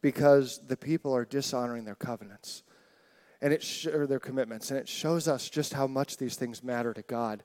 because 0.00 0.58
the 0.66 0.76
people 0.76 1.14
are 1.14 1.24
dishonoring 1.24 1.84
their 1.84 1.94
covenants 1.94 2.64
and 3.40 3.52
it 3.52 3.62
sh- 3.62 3.86
or 3.86 4.08
their 4.08 4.18
commitments 4.18 4.70
and 4.70 4.78
it 4.78 4.88
shows 4.88 5.28
us 5.28 5.48
just 5.48 5.72
how 5.72 5.86
much 5.86 6.16
these 6.16 6.34
things 6.34 6.64
matter 6.64 6.92
to 6.92 7.02
God. 7.02 7.44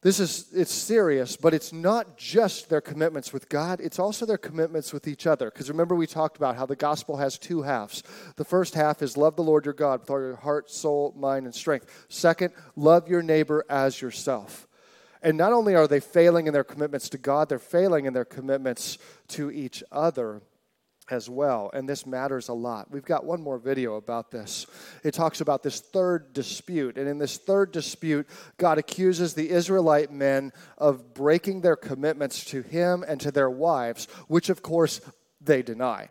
This 0.00 0.20
is 0.20 0.46
it's 0.54 0.72
serious, 0.72 1.36
but 1.36 1.54
it's 1.54 1.72
not 1.72 2.16
just 2.16 2.68
their 2.68 2.80
commitments 2.80 3.32
with 3.32 3.48
God, 3.48 3.80
it's 3.80 3.98
also 3.98 4.26
their 4.26 4.38
commitments 4.38 4.92
with 4.92 5.08
each 5.08 5.26
other. 5.26 5.50
Because 5.50 5.68
remember 5.68 5.96
we 5.96 6.06
talked 6.06 6.36
about 6.36 6.56
how 6.56 6.66
the 6.66 6.76
gospel 6.76 7.16
has 7.16 7.36
two 7.36 7.62
halves. 7.62 8.04
The 8.36 8.44
first 8.44 8.74
half 8.74 9.02
is 9.02 9.16
love 9.16 9.34
the 9.34 9.42
Lord 9.42 9.64
your 9.64 9.74
God 9.74 10.00
with 10.00 10.10
all 10.10 10.20
your 10.20 10.36
heart, 10.36 10.70
soul, 10.70 11.14
mind 11.16 11.46
and 11.46 11.54
strength. 11.54 12.06
Second, 12.08 12.52
love 12.76 13.08
your 13.08 13.22
neighbor 13.22 13.64
as 13.68 14.00
yourself. 14.00 14.68
And 15.20 15.36
not 15.36 15.52
only 15.52 15.74
are 15.74 15.88
they 15.88 15.98
failing 15.98 16.46
in 16.46 16.52
their 16.52 16.62
commitments 16.62 17.08
to 17.08 17.18
God, 17.18 17.48
they're 17.48 17.58
failing 17.58 18.04
in 18.04 18.12
their 18.12 18.24
commitments 18.24 18.98
to 19.28 19.50
each 19.50 19.82
other 19.90 20.42
as 21.10 21.28
well. 21.28 21.70
And 21.72 21.88
this 21.88 22.06
matters 22.06 22.48
a 22.48 22.54
lot. 22.54 22.90
We've 22.90 23.04
got 23.04 23.24
one 23.24 23.40
more 23.40 23.58
video 23.58 23.96
about 23.96 24.30
this. 24.30 24.66
It 25.04 25.14
talks 25.14 25.40
about 25.40 25.62
this 25.62 25.80
third 25.80 26.32
dispute. 26.32 26.96
And 26.98 27.08
in 27.08 27.18
this 27.18 27.38
third 27.38 27.72
dispute, 27.72 28.26
God 28.56 28.78
accuses 28.78 29.34
the 29.34 29.50
Israelite 29.50 30.12
men 30.12 30.52
of 30.76 31.14
breaking 31.14 31.60
their 31.60 31.76
commitments 31.76 32.44
to 32.46 32.62
Him 32.62 33.04
and 33.06 33.20
to 33.20 33.30
their 33.30 33.50
wives, 33.50 34.06
which 34.28 34.50
of 34.50 34.62
course 34.62 35.00
they 35.40 35.62
deny. 35.62 36.08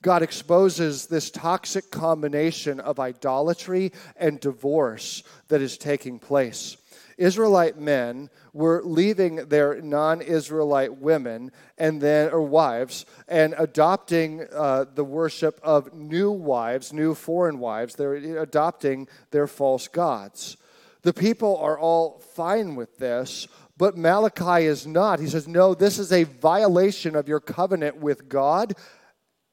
God 0.00 0.22
exposes 0.22 1.06
this 1.06 1.30
toxic 1.30 1.90
combination 1.90 2.80
of 2.80 3.00
idolatry 3.00 3.92
and 4.16 4.38
divorce 4.38 5.22
that 5.48 5.60
is 5.60 5.76
taking 5.76 6.18
place. 6.18 6.76
Israelite 7.18 7.78
men 7.78 8.30
were 8.52 8.80
leaving 8.84 9.36
their 9.48 9.82
non 9.82 10.22
Israelite 10.22 10.98
women 10.98 11.50
and 11.76 12.00
then, 12.00 12.30
or 12.30 12.42
wives, 12.42 13.04
and 13.26 13.54
adopting 13.58 14.46
uh, 14.54 14.86
the 14.94 15.04
worship 15.04 15.60
of 15.62 15.92
new 15.92 16.30
wives, 16.30 16.92
new 16.92 17.14
foreign 17.14 17.58
wives. 17.58 17.96
They're 17.96 18.14
adopting 18.40 19.08
their 19.32 19.48
false 19.48 19.88
gods. 19.88 20.56
The 21.02 21.12
people 21.12 21.56
are 21.58 21.78
all 21.78 22.20
fine 22.34 22.76
with 22.76 22.98
this, 22.98 23.48
but 23.76 23.96
Malachi 23.96 24.66
is 24.66 24.86
not. 24.86 25.20
He 25.20 25.26
says, 25.26 25.48
No, 25.48 25.74
this 25.74 25.98
is 25.98 26.12
a 26.12 26.22
violation 26.24 27.16
of 27.16 27.28
your 27.28 27.40
covenant 27.40 27.96
with 27.96 28.28
God 28.28 28.74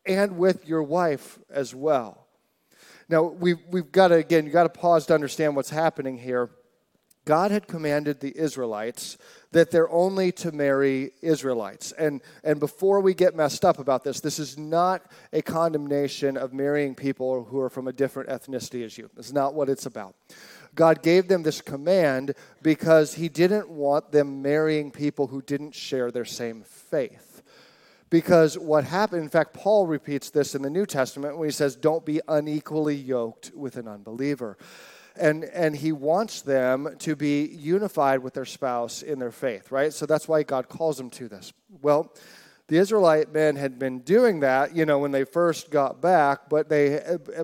and 0.06 0.38
with 0.38 0.67
your 0.67 0.84
wife 0.84 1.39
as 1.49 1.73
well. 1.73 2.28
Now, 3.10 3.23
we've, 3.23 3.60
we've 3.69 3.91
got 3.91 4.10
to, 4.10 4.15
again, 4.15 4.45
you've 4.45 4.54
got 4.54 4.63
to 4.63 4.80
pause 4.80 5.06
to 5.08 5.13
understand 5.13 5.56
what's 5.56 5.69
happening 5.69 6.17
here. 6.17 6.49
God 7.25 7.49
had 7.49 7.67
commanded 7.67 8.19
the 8.19 8.38
Israelites 8.38 9.17
that 9.51 9.71
they're 9.71 9.89
only 9.89 10.31
to 10.33 10.51
marry 10.51 11.11
Israelites. 11.21 11.91
And, 11.93 12.21
and 12.43 12.59
before 12.59 13.01
we 13.01 13.15
get 13.15 13.35
messed 13.35 13.65
up 13.65 13.79
about 13.79 14.03
this, 14.03 14.19
this 14.19 14.38
is 14.38 14.57
not 14.59 15.09
a 15.33 15.41
condemnation 15.41 16.38
of 16.38 16.53
marrying 16.53 16.93
people 16.93 17.45
who 17.45 17.59
are 17.59 17.69
from 17.69 17.88
a 17.88 17.93
different 17.93 18.29
ethnicity 18.29 18.85
as 18.85 18.97
you. 18.97 19.09
It's 19.17 19.33
not 19.33 19.55
what 19.55 19.69
it's 19.69 19.88
about. 19.88 20.15
God 20.75 21.01
gave 21.01 21.27
them 21.27 21.41
this 21.41 21.61
command 21.61 22.35
because 22.61 23.15
He 23.15 23.27
didn't 23.27 23.69
want 23.69 24.11
them 24.11 24.41
marrying 24.41 24.91
people 24.91 25.27
who 25.27 25.41
didn't 25.41 25.73
share 25.73 26.11
their 26.11 26.25
same 26.25 26.63
faith. 26.63 27.41
Because 28.11 28.57
what 28.57 28.83
happened, 28.83 29.23
in 29.23 29.29
fact, 29.29 29.53
Paul 29.53 29.88
repeats 29.88 30.29
this 30.29 30.53
in 30.53 30.61
the 30.61 30.69
New 30.69 30.85
Testament 30.85 31.38
when 31.38 31.47
he 31.47 31.51
says, 31.51 31.75
Don't 31.75 32.05
be 32.05 32.21
unequally 32.27 32.95
yoked 32.95 33.51
with 33.55 33.77
an 33.77 33.88
unbeliever 33.88 34.57
and 35.17 35.43
and 35.45 35.75
he 35.75 35.91
wants 35.91 36.41
them 36.41 36.95
to 36.99 37.15
be 37.15 37.45
unified 37.45 38.19
with 38.19 38.34
their 38.34 38.45
spouse 38.45 39.01
in 39.01 39.19
their 39.19 39.32
faith 39.32 39.71
right? 39.71 39.93
So 39.93 40.06
that's 40.06 40.28
why 40.28 40.43
god 40.43 40.69
calls 40.69 40.97
them 40.97 41.10
to 41.12 41.28
this. 41.28 41.54
Well 41.82 42.13
the 42.67 42.78
israelite 42.78 43.32
men 43.32 43.56
had 43.56 43.78
been 43.78 43.99
doing 43.99 44.39
that 44.39 44.75
you 44.75 44.86
know 44.86 44.99
when 44.99 45.12
they 45.12 45.23
first 45.23 45.69
got 45.69 46.01
back 46.01 46.49
but 46.49 46.69
they 46.69 46.99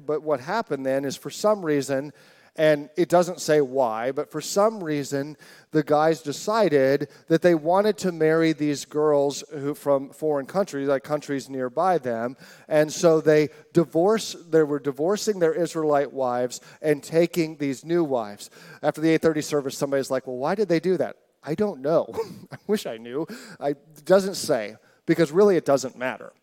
but 0.06 0.24
what 0.24 0.40
happened 0.40 0.86
then 0.86 1.06
is 1.06 1.16
for 1.16 1.30
some 1.30 1.64
reason 1.64 2.12
and 2.58 2.90
it 2.98 3.08
doesn't 3.08 3.40
say 3.40 3.62
why, 3.62 4.12
but 4.12 4.30
for 4.30 4.42
some 4.42 4.84
reason, 4.84 5.38
the 5.72 5.84
guys 5.84 6.22
decided 6.22 7.08
that 7.28 7.42
they 7.42 7.56
wanted 7.56 7.98
to 8.00 8.12
marry 8.12 8.52
these 8.52 8.84
girls 8.84 9.44
who 9.54 9.74
from 9.74 10.10
foreign 10.10 10.46
countries, 10.46 10.90
like 10.90 11.04
countries 11.04 11.50
nearby 11.50 11.98
them. 11.98 12.36
And 12.68 12.92
so 12.92 13.22
they 13.22 13.50
divorced, 13.72 14.52
they 14.52 14.64
were 14.64 14.80
divorcing 14.80 15.40
their 15.40 15.54
Israelite 15.54 16.12
wives 16.12 16.60
and 16.82 17.02
taking 17.02 17.56
these 17.56 17.86
new 17.86 18.04
wives. 18.04 18.50
After 18.84 19.00
the 19.00 19.10
830 19.10 19.42
service, 19.42 19.78
somebody's 19.78 20.12
like, 20.12 20.28
well, 20.28 20.38
why 20.38 20.56
did 20.56 20.68
they 20.68 20.82
do 20.82 20.98
that? 20.98 21.16
I 21.44 21.56
don't 21.56 21.82
know. 21.82 22.14
I 22.52 22.58
wish 22.68 22.86
I 22.86 22.98
knew. 22.98 23.28
I, 23.62 23.70
it 23.70 24.04
doesn't 24.04 24.36
say, 24.36 24.76
because 25.06 25.32
really 25.32 25.56
it 25.56 25.66
doesn't 25.66 25.98
matter. 25.98 26.34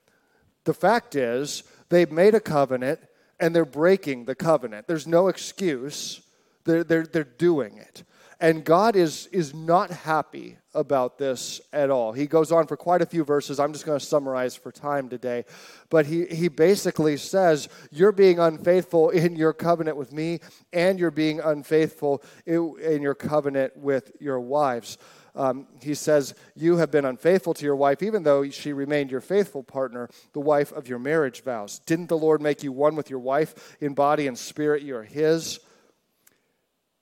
The 0.64 0.75
fact 0.75 1.14
is, 1.16 1.64
they 1.90 2.07
made 2.07 2.35
a 2.35 2.40
covenant 2.40 3.01
and 3.40 3.55
they're 3.55 3.64
breaking 3.64 4.24
the 4.24 4.35
covenant. 4.35 4.87
There's 4.87 5.07
no 5.07 5.29
excuse. 5.29 6.20
They're, 6.64 6.85
they're, 6.85 7.07
they're 7.07 7.24
doing 7.24 7.79
it. 7.79 8.05
And 8.40 8.64
God 8.64 8.94
is, 8.94 9.27
is 9.33 9.53
not 9.53 9.90
happy 9.90 10.59
about 10.72 11.18
this 11.18 11.61
at 11.72 11.90
all. 11.90 12.12
He 12.12 12.27
goes 12.27 12.53
on 12.53 12.68
for 12.68 12.77
quite 12.77 13.03
a 13.03 13.07
few 13.07 13.24
verses. 13.24 13.59
I'm 13.59 13.72
just 13.72 13.85
going 13.85 13.98
to 13.98 14.05
summarize 14.05 14.55
for 14.55 14.70
time 14.70 15.09
today. 15.09 15.44
But 15.90 16.07
he, 16.07 16.24
he 16.27 16.46
basically 16.46 17.16
says, 17.16 17.68
You're 17.90 18.12
being 18.12 18.38
unfaithful 18.38 19.11
in 19.11 19.35
your 19.35 19.53
covenant 19.53 19.96
with 19.96 20.12
me, 20.12 20.38
and 20.72 21.01
you're 21.01 21.11
being 21.11 21.40
unfaithful 21.40 22.22
in, 22.46 22.77
in 22.81 23.03
your 23.03 23.16
covenant 23.16 23.77
with 23.77 24.12
your 24.20 24.38
wives 24.38 24.98
um, 25.38 25.68
he 25.81 25.94
says, 25.94 26.35
You 26.57 26.79
have 26.79 26.90
been 26.90 27.05
unfaithful 27.05 27.55
to 27.55 27.64
your 27.64 27.77
wife, 27.77 28.03
even 28.03 28.24
though 28.24 28.51
she 28.51 28.72
remained 28.72 29.11
your 29.11 29.20
faithful 29.20 29.62
partner, 29.62 30.11
the 30.33 30.40
wife 30.40 30.72
of 30.72 30.88
your 30.88 30.98
marriage 30.98 31.44
vows. 31.44 31.79
Didn't 31.87 32.09
the 32.09 32.18
Lord 32.18 32.42
make 32.42 32.64
you 32.64 32.72
one 32.72 32.96
with 32.96 33.09
your 33.09 33.20
wife 33.20 33.77
in 33.81 33.94
body 33.94 34.27
and 34.27 34.37
spirit? 34.37 34.83
You 34.83 34.96
are 34.96 35.05
his. 35.05 35.61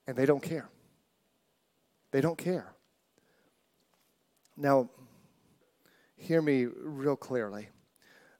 And 0.05 0.15
they 0.15 0.27
don't 0.27 0.43
care. 0.43 0.69
They 2.11 2.21
don't 2.21 2.37
care. 2.37 2.73
Now, 4.55 4.89
hear 6.15 6.41
me 6.41 6.65
real 6.65 7.15
clearly. 7.15 7.69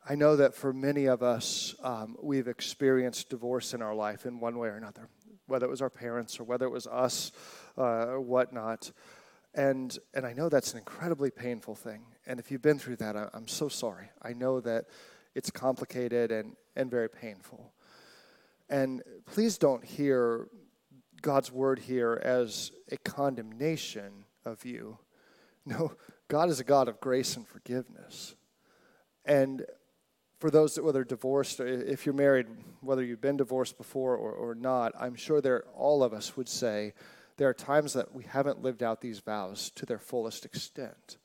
I 0.07 0.15
know 0.15 0.36
that 0.38 0.53
for 0.53 0.71
many 0.71 1.05
of 1.05 1.23
us, 1.23 1.75
um, 1.83 2.15
we've 2.21 2.47
experienced 2.47 3.29
divorce 3.29 3.73
in 3.73 3.81
our 3.81 3.95
life 3.95 4.25
in 4.25 4.39
one 4.39 4.57
way 4.57 4.69
or 4.69 4.77
another, 4.77 5.10
whether 5.47 5.65
it 5.65 5.69
was 5.69 5.81
our 5.81 5.89
parents 5.89 6.39
or 6.39 6.43
whether 6.43 6.65
it 6.65 6.71
was 6.71 6.88
us 6.88 7.31
uh, 7.77 8.05
or 8.05 8.21
whatnot. 8.21 8.91
And, 9.58 9.98
and 10.13 10.24
I 10.24 10.34
know 10.34 10.50
that's 10.50 10.74
an 10.74 10.78
incredibly 10.78 11.32
painful 11.32 11.74
thing. 11.74 12.04
And 12.28 12.39
if 12.39 12.52
you've 12.52 12.62
been 12.62 12.78
through 12.78 12.98
that, 12.98 13.17
I, 13.17 13.28
I'm 13.34 13.48
so 13.48 13.67
sorry. 13.67 14.12
I 14.22 14.34
know 14.34 14.62
that 14.62 14.86
it's 15.34 15.50
complicated 15.50 16.32
and, 16.32 16.56
and 16.76 16.91
very 16.91 17.10
painful. 17.10 17.74
And 18.70 19.02
please 19.26 19.58
don't 19.58 19.84
hear 19.84 20.48
God's 21.24 21.52
word 21.52 21.80
here 21.80 22.22
as 22.24 22.72
a 22.91 22.98
condemnation 22.98 24.26
of 24.46 24.63
you. 24.63 25.00
No, 25.70 25.91
God 26.30 26.48
is 26.50 26.62
a 26.62 26.63
God 26.63 26.88
of 26.88 27.02
grace 27.02 27.36
and 27.36 27.46
forgiveness. 27.46 28.36
And 29.26 29.65
for 30.39 30.50
those 30.50 30.76
that 30.76 30.86
whether 30.86 31.04
divorced, 31.04 31.60
or 31.60 31.67
if 31.67 32.06
you're 32.06 32.15
married, 32.15 32.48
whether 32.80 33.04
you've 33.04 33.20
been 33.20 33.36
divorced 33.36 33.78
before 33.78 34.15
or, 34.15 34.32
or 34.32 34.56
not, 34.56 34.93
I'm 34.98 35.15
sure 35.15 35.41
there 35.41 35.65
all 35.76 36.04
of 36.04 36.13
us 36.13 36.38
would 36.38 36.48
say 36.48 36.93
there 37.38 37.47
are 37.47 37.54
times 37.54 37.93
that 37.93 38.13
we 38.13 38.23
haven't 38.23 38.62
lived 38.62 38.84
out 38.84 39.02
these 39.02 39.19
vows 39.19 39.69
to 39.76 39.86
their 39.86 40.00
fullest 40.00 40.43
extent. 40.43 41.17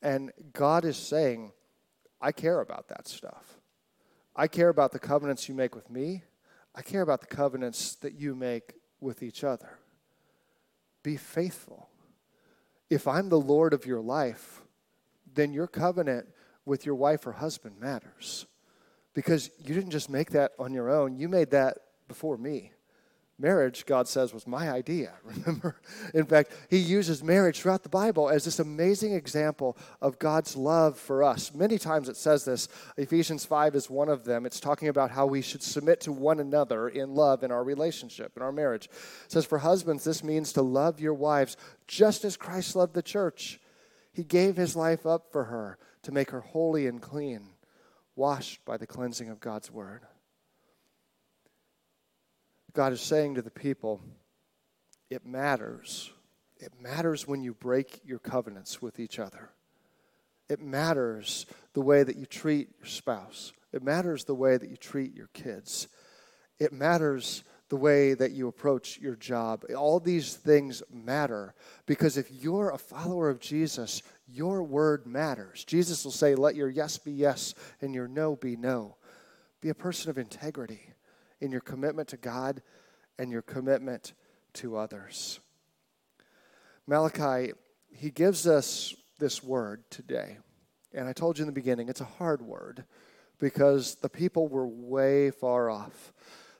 And 0.00 0.32
God 0.52 0.84
is 0.84 0.96
saying, 0.96 1.52
I 2.20 2.32
care 2.32 2.60
about 2.60 2.88
that 2.88 3.08
stuff. 3.08 3.58
I 4.34 4.46
care 4.46 4.68
about 4.68 4.92
the 4.92 4.98
covenants 4.98 5.48
you 5.48 5.54
make 5.54 5.74
with 5.74 5.90
me. 5.90 6.22
I 6.74 6.82
care 6.82 7.02
about 7.02 7.20
the 7.20 7.26
covenants 7.26 7.96
that 7.96 8.14
you 8.14 8.34
make 8.34 8.74
with 9.00 9.22
each 9.22 9.44
other. 9.44 9.78
Be 11.02 11.16
faithful. 11.16 11.88
If 12.88 13.08
I'm 13.08 13.28
the 13.28 13.40
Lord 13.40 13.74
of 13.74 13.84
your 13.84 14.00
life, 14.00 14.62
then 15.34 15.52
your 15.52 15.66
covenant 15.66 16.28
with 16.64 16.86
your 16.86 16.94
wife 16.94 17.26
or 17.26 17.32
husband 17.32 17.80
matters. 17.80 18.46
Because 19.14 19.50
you 19.58 19.74
didn't 19.74 19.90
just 19.90 20.08
make 20.08 20.30
that 20.30 20.52
on 20.58 20.72
your 20.72 20.88
own, 20.88 21.16
you 21.16 21.28
made 21.28 21.50
that 21.50 21.78
before 22.08 22.38
me. 22.38 22.72
Marriage, 23.38 23.86
God 23.86 24.06
says, 24.06 24.32
was 24.32 24.46
my 24.46 24.70
idea. 24.70 25.14
Remember? 25.24 25.80
In 26.14 26.26
fact, 26.26 26.52
He 26.70 26.78
uses 26.78 27.24
marriage 27.24 27.60
throughout 27.60 27.82
the 27.82 27.88
Bible 27.88 28.28
as 28.28 28.44
this 28.44 28.58
amazing 28.58 29.14
example 29.14 29.76
of 30.00 30.18
God's 30.18 30.56
love 30.56 30.98
for 30.98 31.24
us. 31.24 31.52
Many 31.54 31.78
times 31.78 32.08
it 32.08 32.16
says 32.16 32.44
this. 32.44 32.68
Ephesians 32.96 33.44
5 33.44 33.74
is 33.74 33.90
one 33.90 34.08
of 34.08 34.24
them. 34.24 34.46
It's 34.46 34.60
talking 34.60 34.88
about 34.88 35.10
how 35.10 35.26
we 35.26 35.42
should 35.42 35.62
submit 35.62 36.00
to 36.02 36.12
one 36.12 36.40
another 36.40 36.88
in 36.88 37.14
love 37.14 37.42
in 37.42 37.50
our 37.50 37.64
relationship, 37.64 38.36
in 38.36 38.42
our 38.42 38.52
marriage. 38.52 38.86
It 39.24 39.32
says, 39.32 39.46
For 39.46 39.58
husbands, 39.58 40.04
this 40.04 40.22
means 40.22 40.52
to 40.52 40.62
love 40.62 41.00
your 41.00 41.14
wives 41.14 41.56
just 41.88 42.24
as 42.24 42.36
Christ 42.36 42.76
loved 42.76 42.94
the 42.94 43.02
church. 43.02 43.60
He 44.12 44.24
gave 44.24 44.56
His 44.56 44.76
life 44.76 45.06
up 45.06 45.32
for 45.32 45.44
her 45.44 45.78
to 46.02 46.12
make 46.12 46.30
her 46.30 46.40
holy 46.40 46.86
and 46.86 47.00
clean, 47.00 47.50
washed 48.14 48.64
by 48.64 48.76
the 48.76 48.86
cleansing 48.86 49.30
of 49.30 49.40
God's 49.40 49.70
word. 49.70 50.02
God 52.72 52.92
is 52.92 53.00
saying 53.00 53.34
to 53.34 53.42
the 53.42 53.50
people, 53.50 54.00
it 55.10 55.26
matters. 55.26 56.10
It 56.58 56.72
matters 56.80 57.28
when 57.28 57.42
you 57.42 57.54
break 57.54 58.00
your 58.04 58.18
covenants 58.18 58.80
with 58.80 58.98
each 58.98 59.18
other. 59.18 59.50
It 60.48 60.60
matters 60.60 61.46
the 61.74 61.82
way 61.82 62.02
that 62.02 62.16
you 62.16 62.26
treat 62.26 62.68
your 62.78 62.88
spouse. 62.88 63.52
It 63.72 63.82
matters 63.82 64.24
the 64.24 64.34
way 64.34 64.56
that 64.56 64.70
you 64.70 64.76
treat 64.76 65.14
your 65.14 65.28
kids. 65.28 65.88
It 66.58 66.72
matters 66.72 67.44
the 67.68 67.76
way 67.76 68.14
that 68.14 68.32
you 68.32 68.48
approach 68.48 68.98
your 68.98 69.16
job. 69.16 69.64
All 69.76 69.98
these 69.98 70.36
things 70.36 70.82
matter 70.92 71.54
because 71.86 72.18
if 72.18 72.30
you're 72.30 72.70
a 72.70 72.78
follower 72.78 73.30
of 73.30 73.40
Jesus, 73.40 74.02
your 74.28 74.62
word 74.62 75.06
matters. 75.06 75.64
Jesus 75.64 76.04
will 76.04 76.12
say, 76.12 76.34
Let 76.34 76.54
your 76.54 76.68
yes 76.68 76.98
be 76.98 77.12
yes 77.12 77.54
and 77.80 77.94
your 77.94 78.08
no 78.08 78.36
be 78.36 78.56
no. 78.56 78.96
Be 79.62 79.70
a 79.70 79.74
person 79.74 80.10
of 80.10 80.18
integrity 80.18 80.91
in 81.42 81.50
your 81.50 81.60
commitment 81.60 82.08
to 82.08 82.16
God 82.16 82.62
and 83.18 83.30
your 83.30 83.42
commitment 83.42 84.14
to 84.54 84.76
others. 84.76 85.40
Malachi, 86.86 87.52
he 87.90 88.10
gives 88.10 88.46
us 88.46 88.94
this 89.18 89.42
word 89.42 89.82
today. 89.90 90.38
And 90.94 91.08
I 91.08 91.12
told 91.12 91.38
you 91.38 91.42
in 91.42 91.46
the 91.46 91.52
beginning, 91.52 91.88
it's 91.88 92.00
a 92.00 92.04
hard 92.04 92.42
word 92.42 92.84
because 93.38 93.96
the 93.96 94.08
people 94.08 94.46
were 94.48 94.66
way 94.66 95.30
far 95.30 95.68
off. 95.68 96.12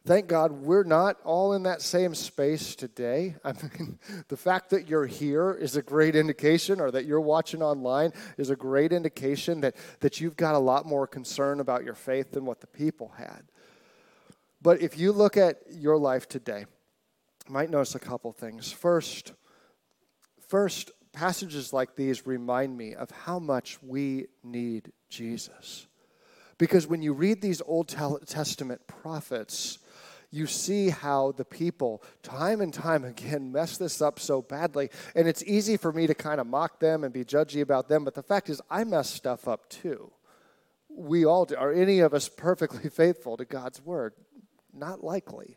Thank 0.04 0.26
God 0.26 0.50
we're 0.50 0.82
not 0.82 1.16
all 1.22 1.52
in 1.52 1.62
that 1.62 1.80
same 1.80 2.16
space 2.16 2.74
today. 2.74 3.36
I 3.44 3.52
mean, 3.52 4.00
the 4.26 4.36
fact 4.36 4.70
that 4.70 4.88
you're 4.88 5.06
here 5.06 5.52
is 5.52 5.76
a 5.76 5.82
great 5.82 6.16
indication, 6.16 6.80
or 6.80 6.90
that 6.90 7.04
you're 7.04 7.20
watching 7.20 7.62
online 7.62 8.12
is 8.36 8.50
a 8.50 8.56
great 8.56 8.92
indication 8.92 9.60
that, 9.60 9.76
that 10.00 10.20
you've 10.20 10.36
got 10.36 10.56
a 10.56 10.58
lot 10.58 10.86
more 10.86 11.06
concern 11.06 11.60
about 11.60 11.84
your 11.84 11.94
faith 11.94 12.32
than 12.32 12.44
what 12.44 12.60
the 12.60 12.66
people 12.66 13.12
had. 13.16 13.44
But 14.62 14.80
if 14.80 14.96
you 14.96 15.12
look 15.12 15.36
at 15.36 15.58
your 15.70 15.98
life 15.98 16.28
today, 16.28 16.66
you 17.48 17.52
might 17.52 17.70
notice 17.70 17.94
a 17.94 18.00
couple 18.00 18.32
things. 18.32 18.70
First, 18.70 19.32
first, 20.48 20.92
passages 21.12 21.72
like 21.72 21.96
these 21.96 22.26
remind 22.26 22.76
me 22.76 22.94
of 22.94 23.10
how 23.10 23.38
much 23.38 23.82
we 23.82 24.26
need 24.44 24.92
Jesus. 25.08 25.86
Because 26.58 26.86
when 26.86 27.02
you 27.02 27.12
read 27.12 27.42
these 27.42 27.60
Old 27.66 27.88
Testament 27.88 28.86
prophets, 28.86 29.78
you 30.30 30.46
see 30.46 30.90
how 30.90 31.32
the 31.32 31.44
people, 31.44 32.02
time 32.22 32.60
and 32.60 32.72
time 32.72 33.04
again, 33.04 33.52
mess 33.52 33.76
this 33.76 34.00
up 34.00 34.20
so 34.20 34.40
badly. 34.40 34.88
And 35.14 35.26
it's 35.26 35.42
easy 35.42 35.76
for 35.76 35.92
me 35.92 36.06
to 36.06 36.14
kind 36.14 36.40
of 36.40 36.46
mock 36.46 36.78
them 36.78 37.04
and 37.04 37.12
be 37.12 37.24
judgy 37.24 37.60
about 37.60 37.88
them, 37.88 38.04
but 38.04 38.14
the 38.14 38.22
fact 38.22 38.48
is, 38.48 38.60
I 38.70 38.84
mess 38.84 39.10
stuff 39.10 39.48
up 39.48 39.68
too. 39.68 40.12
We 40.88 41.24
all 41.24 41.46
do. 41.46 41.56
Are 41.56 41.72
any 41.72 42.00
of 42.00 42.14
us 42.14 42.28
perfectly 42.28 42.88
faithful 42.90 43.36
to 43.36 43.44
God's 43.44 43.84
word? 43.84 44.14
Not 44.72 45.04
likely. 45.04 45.56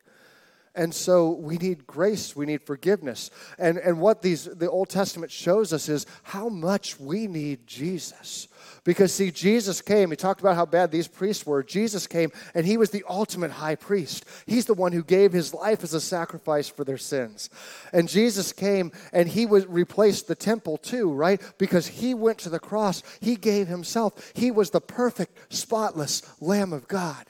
And 0.75 0.93
so 0.93 1.29
we 1.29 1.57
need 1.57 1.87
grace, 1.87 2.35
we 2.35 2.45
need 2.45 2.61
forgiveness. 2.61 3.31
And, 3.57 3.77
and 3.77 4.01
what 4.01 4.21
these 4.21 4.43
the 4.43 4.69
Old 4.69 4.89
Testament 4.89 5.31
shows 5.31 5.71
us 5.71 5.87
is 5.87 6.05
how 6.23 6.49
much 6.49 6.99
we 6.99 7.27
need 7.27 7.65
Jesus. 7.65 8.49
Because 8.83 9.13
see, 9.13 9.31
Jesus 9.31 9.81
came, 9.81 10.09
he 10.09 10.17
talked 10.17 10.41
about 10.41 10.55
how 10.55 10.65
bad 10.65 10.91
these 10.91 11.07
priests 11.07 11.45
were. 11.45 11.63
Jesus 11.63 12.07
came 12.07 12.31
and 12.53 12.65
he 12.65 12.75
was 12.75 12.89
the 12.89 13.05
ultimate 13.07 13.51
high 13.51 13.75
priest. 13.75 14.25
He's 14.45 14.65
the 14.65 14.73
one 14.73 14.91
who 14.91 15.03
gave 15.03 15.31
his 15.31 15.53
life 15.53 15.81
as 15.81 15.93
a 15.93 16.01
sacrifice 16.01 16.67
for 16.67 16.83
their 16.83 16.97
sins. 16.97 17.49
And 17.93 18.09
Jesus 18.09 18.51
came 18.51 18.91
and 19.13 19.29
he 19.29 19.45
was 19.45 19.65
replaced 19.65 20.27
the 20.27 20.35
temple 20.35 20.77
too, 20.77 21.11
right? 21.11 21.41
Because 21.57 21.87
he 21.87 22.13
went 22.13 22.39
to 22.39 22.49
the 22.49 22.59
cross, 22.59 23.01
he 23.21 23.37
gave 23.37 23.67
himself. 23.67 24.33
He 24.35 24.51
was 24.51 24.71
the 24.71 24.81
perfect, 24.81 25.53
spotless 25.53 26.21
Lamb 26.41 26.73
of 26.73 26.87
God. 26.89 27.25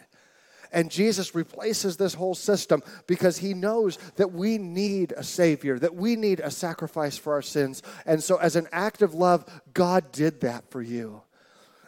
And 0.75 0.91
Jesus 0.91 1.33
replaces 1.33 1.95
this 1.95 2.13
whole 2.13 2.35
system 2.35 2.83
because 3.07 3.38
he 3.38 3.53
knows 3.53 3.97
that 4.17 4.33
we 4.33 4.57
need 4.57 5.13
a 5.13 5.23
Savior, 5.23 5.79
that 5.79 5.95
we 5.95 6.17
need 6.17 6.41
a 6.41 6.51
sacrifice 6.51 7.17
for 7.17 7.31
our 7.31 7.41
sins. 7.41 7.81
And 8.05 8.21
so, 8.21 8.35
as 8.35 8.57
an 8.57 8.67
act 8.73 9.01
of 9.01 9.13
love, 9.13 9.45
God 9.73 10.11
did 10.11 10.41
that 10.41 10.69
for 10.69 10.81
you. 10.81 11.21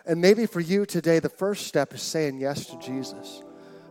And 0.05 0.21
maybe 0.21 0.45
for 0.45 0.61
you 0.61 0.85
today, 0.85 1.19
the 1.19 1.27
first 1.27 1.67
step 1.67 1.93
is 1.93 2.01
saying 2.01 2.39
yes 2.39 2.67
to 2.67 2.79
Jesus. 2.79 3.43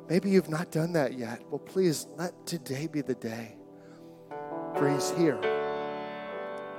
Maybe 0.09 0.31
you've 0.31 0.49
not 0.49 0.71
done 0.71 0.95
that 0.95 1.13
yet. 1.13 1.43
Well, 1.51 1.59
please 1.59 2.07
let 2.17 2.47
today 2.47 2.87
be 2.87 3.03
the 3.03 3.17
day. 3.17 3.59
For 4.79 4.91
He's 4.91 5.11
here, 5.11 5.39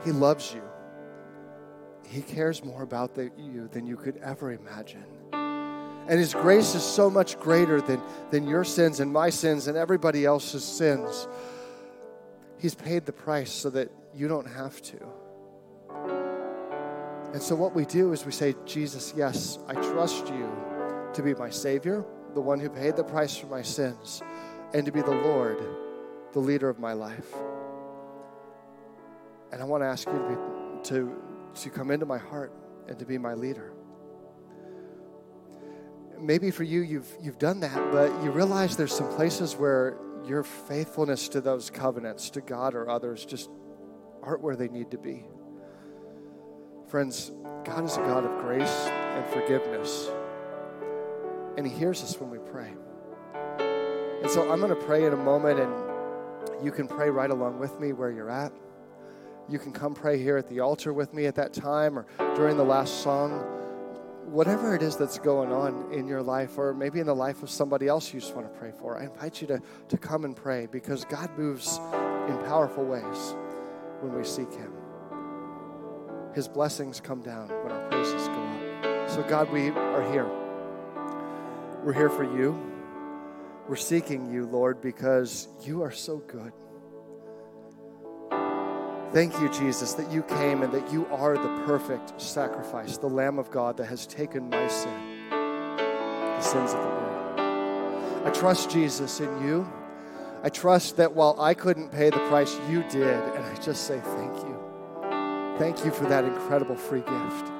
He 0.03 0.11
loves 0.11 0.55
you, 0.55 0.63
He 2.07 2.23
cares 2.23 2.63
more 2.63 2.81
about 2.81 3.13
the, 3.13 3.29
you 3.37 3.67
than 3.67 3.85
you 3.85 3.95
could 3.95 4.17
ever 4.23 4.53
imagine. 4.53 5.05
And 6.09 6.19
His 6.19 6.33
grace 6.33 6.73
is 6.73 6.83
so 6.83 7.09
much 7.09 7.37
greater 7.39 7.81
than, 7.81 8.01
than 8.31 8.47
your 8.47 8.63
sins 8.63 8.99
and 9.01 9.11
my 9.11 9.29
sins 9.29 9.67
and 9.67 9.77
everybody 9.77 10.25
else's 10.25 10.63
sins. 10.63 11.27
He's 12.57 12.75
paid 12.75 13.05
the 13.05 13.11
price 13.11 13.51
so 13.51 13.69
that 13.71 13.91
you 14.15 14.27
don't 14.27 14.47
have 14.47 14.81
to. 14.83 14.97
And 17.33 17.41
so, 17.41 17.55
what 17.55 17.75
we 17.75 17.85
do 17.85 18.13
is 18.13 18.25
we 18.25 18.31
say, 18.31 18.55
Jesus, 18.65 19.13
yes, 19.15 19.59
I 19.67 19.73
trust 19.73 20.29
you 20.29 20.49
to 21.13 21.21
be 21.21 21.35
my 21.35 21.49
Savior, 21.49 22.05
the 22.33 22.41
one 22.41 22.59
who 22.59 22.69
paid 22.69 22.95
the 22.95 23.03
price 23.03 23.35
for 23.35 23.47
my 23.47 23.61
sins, 23.61 24.21
and 24.73 24.85
to 24.85 24.91
be 24.93 25.01
the 25.01 25.11
Lord, 25.11 25.59
the 26.31 26.39
leader 26.39 26.69
of 26.69 26.79
my 26.79 26.93
life. 26.93 27.33
And 29.51 29.61
I 29.61 29.65
want 29.65 29.83
to 29.83 29.87
ask 29.87 30.07
you 30.07 30.13
to, 30.13 30.29
be, 30.29 30.83
to, 30.89 31.21
to 31.63 31.69
come 31.69 31.91
into 31.91 32.05
my 32.05 32.17
heart 32.17 32.53
and 32.87 32.97
to 32.97 33.05
be 33.05 33.17
my 33.17 33.33
leader 33.33 33.73
maybe 36.19 36.51
for 36.51 36.63
you, 36.63 36.81
you've, 36.81 37.09
you've 37.21 37.39
done 37.39 37.59
that, 37.61 37.91
but 37.91 38.11
you 38.23 38.31
realize 38.31 38.75
there's 38.75 38.95
some 38.95 39.09
places 39.09 39.55
where 39.55 39.97
your 40.25 40.43
faithfulness 40.43 41.29
to 41.29 41.41
those 41.41 41.69
covenants, 41.69 42.29
to 42.31 42.41
God 42.41 42.75
or 42.75 42.89
others, 42.89 43.25
just 43.25 43.49
aren't 44.21 44.41
where 44.41 44.55
they 44.55 44.67
need 44.67 44.91
to 44.91 44.97
be. 44.97 45.25
Friends, 46.87 47.31
God 47.63 47.85
is 47.85 47.97
a 47.97 48.01
God 48.01 48.25
of 48.25 48.41
grace 48.41 48.87
and 48.87 49.25
forgiveness, 49.27 50.09
and 51.57 51.65
He 51.65 51.73
hears 51.73 52.01
us 52.03 52.19
when 52.19 52.29
we 52.29 52.39
pray. 52.39 52.73
And 54.21 54.29
so 54.29 54.51
I'm 54.51 54.59
going 54.59 54.69
to 54.69 54.85
pray 54.85 55.05
in 55.05 55.13
a 55.13 55.17
moment, 55.17 55.59
and 55.59 56.65
you 56.65 56.71
can 56.71 56.87
pray 56.87 57.09
right 57.09 57.29
along 57.29 57.59
with 57.59 57.79
me 57.79 57.93
where 57.93 58.11
you're 58.11 58.29
at. 58.29 58.51
You 59.49 59.59
can 59.59 59.71
come 59.71 59.93
pray 59.93 60.21
here 60.21 60.37
at 60.37 60.47
the 60.47 60.59
altar 60.59 60.91
with 60.91 61.13
me 61.13 61.25
at 61.25 61.35
that 61.35 61.53
time 61.53 61.97
or 61.97 62.05
during 62.35 62.57
the 62.57 62.65
last 62.65 63.01
song 63.01 63.45
whatever 64.27 64.75
it 64.75 64.81
is 64.81 64.97
that's 64.97 65.17
going 65.19 65.51
on 65.53 65.91
in 65.91 66.05
your 66.05 66.21
life, 66.21 66.57
or 66.57 66.73
maybe 66.73 66.99
in 66.99 67.07
the 67.07 67.15
life 67.15 67.43
of 67.43 67.49
somebody 67.49 67.87
else 67.87 68.13
you 68.13 68.19
just 68.19 68.35
want 68.35 68.51
to 68.51 68.59
pray 68.59 68.71
for, 68.77 68.97
I 68.97 69.05
invite 69.05 69.41
you 69.41 69.47
to, 69.47 69.61
to 69.87 69.97
come 69.97 70.25
and 70.25 70.35
pray 70.35 70.67
because 70.69 71.05
God 71.05 71.29
moves 71.37 71.77
in 72.27 72.37
powerful 72.45 72.83
ways 72.83 73.35
when 74.01 74.13
we 74.13 74.23
seek 74.25 74.51
Him. 74.53 74.73
His 76.35 76.47
blessings 76.47 76.99
come 76.99 77.21
down 77.21 77.47
when 77.63 77.71
our 77.71 77.87
praises 77.89 78.27
go 78.27 78.33
up. 78.33 79.09
So, 79.09 79.23
God, 79.23 79.51
we 79.51 79.69
are 79.69 80.11
here. 80.11 80.29
We're 81.83 81.93
here 81.93 82.09
for 82.09 82.25
you. 82.25 82.59
We're 83.67 83.77
seeking 83.77 84.31
you, 84.31 84.45
Lord, 84.45 84.81
because 84.81 85.47
you 85.63 85.81
are 85.81 85.91
so 85.91 86.17
good. 86.17 86.51
Thank 89.13 89.39
you, 89.39 89.49
Jesus, 89.49 89.93
that 89.93 90.11
you 90.11 90.21
came 90.23 90.63
and 90.63 90.71
that 90.73 90.91
you 90.91 91.07
are 91.07 91.37
the 91.37 91.63
perfect 91.65 92.21
sacrifice, 92.21 92.97
the 92.97 93.07
Lamb 93.07 93.39
of 93.39 93.49
God 93.49 93.77
that 93.77 93.85
has 93.85 94.05
taken 94.05 94.49
my 94.49 94.67
sin, 94.67 95.29
the 95.29 96.41
sins 96.41 96.73
of 96.73 96.79
the 96.79 96.87
world. 96.87 97.39
I 98.27 98.31
trust, 98.31 98.69
Jesus, 98.69 99.21
in 99.21 99.41
you. 99.41 99.67
I 100.43 100.49
trust 100.49 100.97
that 100.97 101.13
while 101.13 101.39
I 101.39 101.53
couldn't 101.53 101.89
pay 101.89 102.09
the 102.09 102.19
price, 102.27 102.59
you 102.69 102.83
did. 102.89 103.07
And 103.07 103.45
I 103.45 103.55
just 103.61 103.87
say 103.87 103.99
thank 104.01 104.35
you. 104.37 104.59
Thank 105.57 105.85
you 105.85 105.91
for 105.91 106.03
that 106.05 106.25
incredible 106.25 106.75
free 106.75 106.99
gift. 106.99 107.51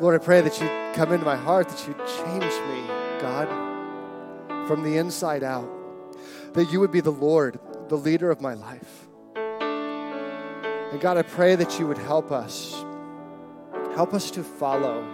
Lord, 0.00 0.14
I 0.14 0.24
pray 0.24 0.42
that 0.42 0.60
you 0.60 0.68
come 0.94 1.12
into 1.12 1.24
my 1.24 1.34
heart, 1.34 1.68
that 1.70 1.88
you 1.88 1.94
change 1.94 2.44
me, 2.44 2.86
God, 3.20 3.48
from 4.68 4.84
the 4.84 4.98
inside 4.98 5.42
out, 5.42 5.68
that 6.52 6.70
you 6.70 6.78
would 6.78 6.92
be 6.92 7.00
the 7.00 7.10
Lord, 7.10 7.58
the 7.88 7.96
leader 7.96 8.30
of 8.30 8.40
my 8.40 8.54
life. 8.54 9.07
And 10.90 11.00
God, 11.00 11.16
I 11.18 11.22
pray 11.22 11.54
that 11.54 11.78
you 11.78 11.86
would 11.86 11.98
help 11.98 12.32
us. 12.32 12.84
Help 13.94 14.14
us 14.14 14.30
to 14.30 14.42
follow, 14.42 15.06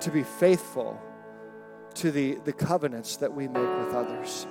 to 0.00 0.10
be 0.10 0.22
faithful 0.22 1.00
to 1.94 2.10
the, 2.10 2.34
the 2.44 2.52
covenants 2.52 3.16
that 3.16 3.32
we 3.32 3.48
make 3.48 3.78
with 3.78 3.94
others. 3.94 4.46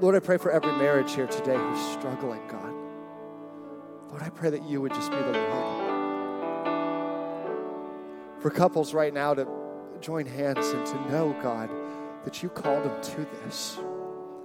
Lord, 0.00 0.14
I 0.14 0.18
pray 0.18 0.36
for 0.36 0.50
every 0.50 0.72
marriage 0.72 1.14
here 1.14 1.26
today 1.26 1.56
who's 1.56 1.92
struggling, 1.92 2.46
God. 2.48 2.74
Lord, 4.10 4.22
I 4.22 4.30
pray 4.30 4.50
that 4.50 4.64
you 4.64 4.80
would 4.80 4.92
just 4.92 5.10
be 5.10 5.16
the 5.18 5.32
Lord. 5.32 5.90
For 8.40 8.50
couples 8.50 8.92
right 8.92 9.14
now 9.14 9.34
to 9.34 9.46
join 10.00 10.26
hands 10.26 10.66
and 10.68 10.86
to 10.86 11.10
know, 11.10 11.36
God, 11.42 11.70
that 12.24 12.42
you 12.42 12.48
called 12.48 12.84
them 12.84 13.00
to 13.00 13.26
this, 13.44 13.78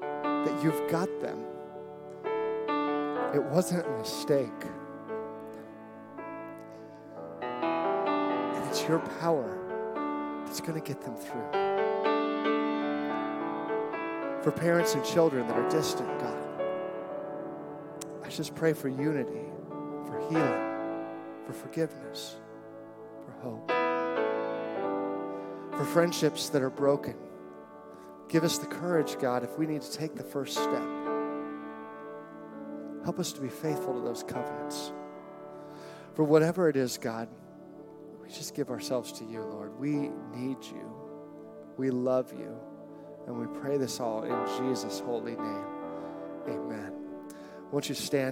that 0.02 0.64
you've 0.64 0.90
got 0.90 1.10
them. 1.22 1.44
It 3.36 3.44
wasn't 3.44 3.86
a 3.86 3.90
mistake. 3.98 4.50
And 7.42 8.70
it's 8.70 8.88
your 8.88 9.00
power 9.20 9.58
that's 10.46 10.62
going 10.62 10.82
to 10.82 10.88
get 10.88 11.02
them 11.02 11.18
through. 11.18 11.52
For 14.42 14.54
parents 14.56 14.94
and 14.94 15.04
children 15.04 15.46
that 15.50 15.58
are 15.58 15.70
distant, 15.70 16.08
God, 16.18 16.38
I 18.24 18.30
just 18.30 18.56
pray 18.56 18.72
for 18.72 18.88
unity, 18.88 19.52
for 20.08 20.18
healing, 20.30 21.06
for 21.46 21.52
forgiveness, 21.52 22.38
for 23.26 23.32
hope. 23.42 23.70
For 25.78 25.84
friendships 25.84 26.48
that 26.50 26.62
are 26.62 26.70
broken, 26.70 27.16
give 28.30 28.46
us 28.46 28.60
the 28.60 28.68
courage, 28.68 29.18
God, 29.20 29.44
if 29.44 29.60
we 29.60 29.66
need 29.66 29.82
to 29.82 29.92
take 29.92 30.16
the 30.16 30.24
first 30.24 30.54
step. 30.54 30.95
Help 33.06 33.20
us 33.20 33.32
to 33.34 33.40
be 33.40 33.50
faithful 33.50 33.94
to 33.94 34.02
those 34.02 34.24
covenants. 34.24 34.92
For 36.16 36.24
whatever 36.24 36.68
it 36.70 36.76
is, 36.76 36.98
God, 36.98 37.30
we 38.22 38.30
just 38.30 38.56
give 38.56 38.70
ourselves 38.72 39.12
to 39.14 39.24
you, 39.24 39.42
Lord. 39.42 39.80
We 39.80 40.10
need 40.34 40.58
you. 40.64 40.92
We 41.78 41.92
love 41.92 42.34
you. 42.34 42.58
And 43.28 43.38
we 43.38 43.60
pray 43.60 43.78
this 43.78 44.00
all 44.00 44.24
in 44.24 44.68
Jesus' 44.68 45.00
holy 45.00 45.36
name. 45.36 45.66
Amen. 46.48 46.94
Won't 47.72 47.90
you 47.90 47.96
stand? 47.96 48.24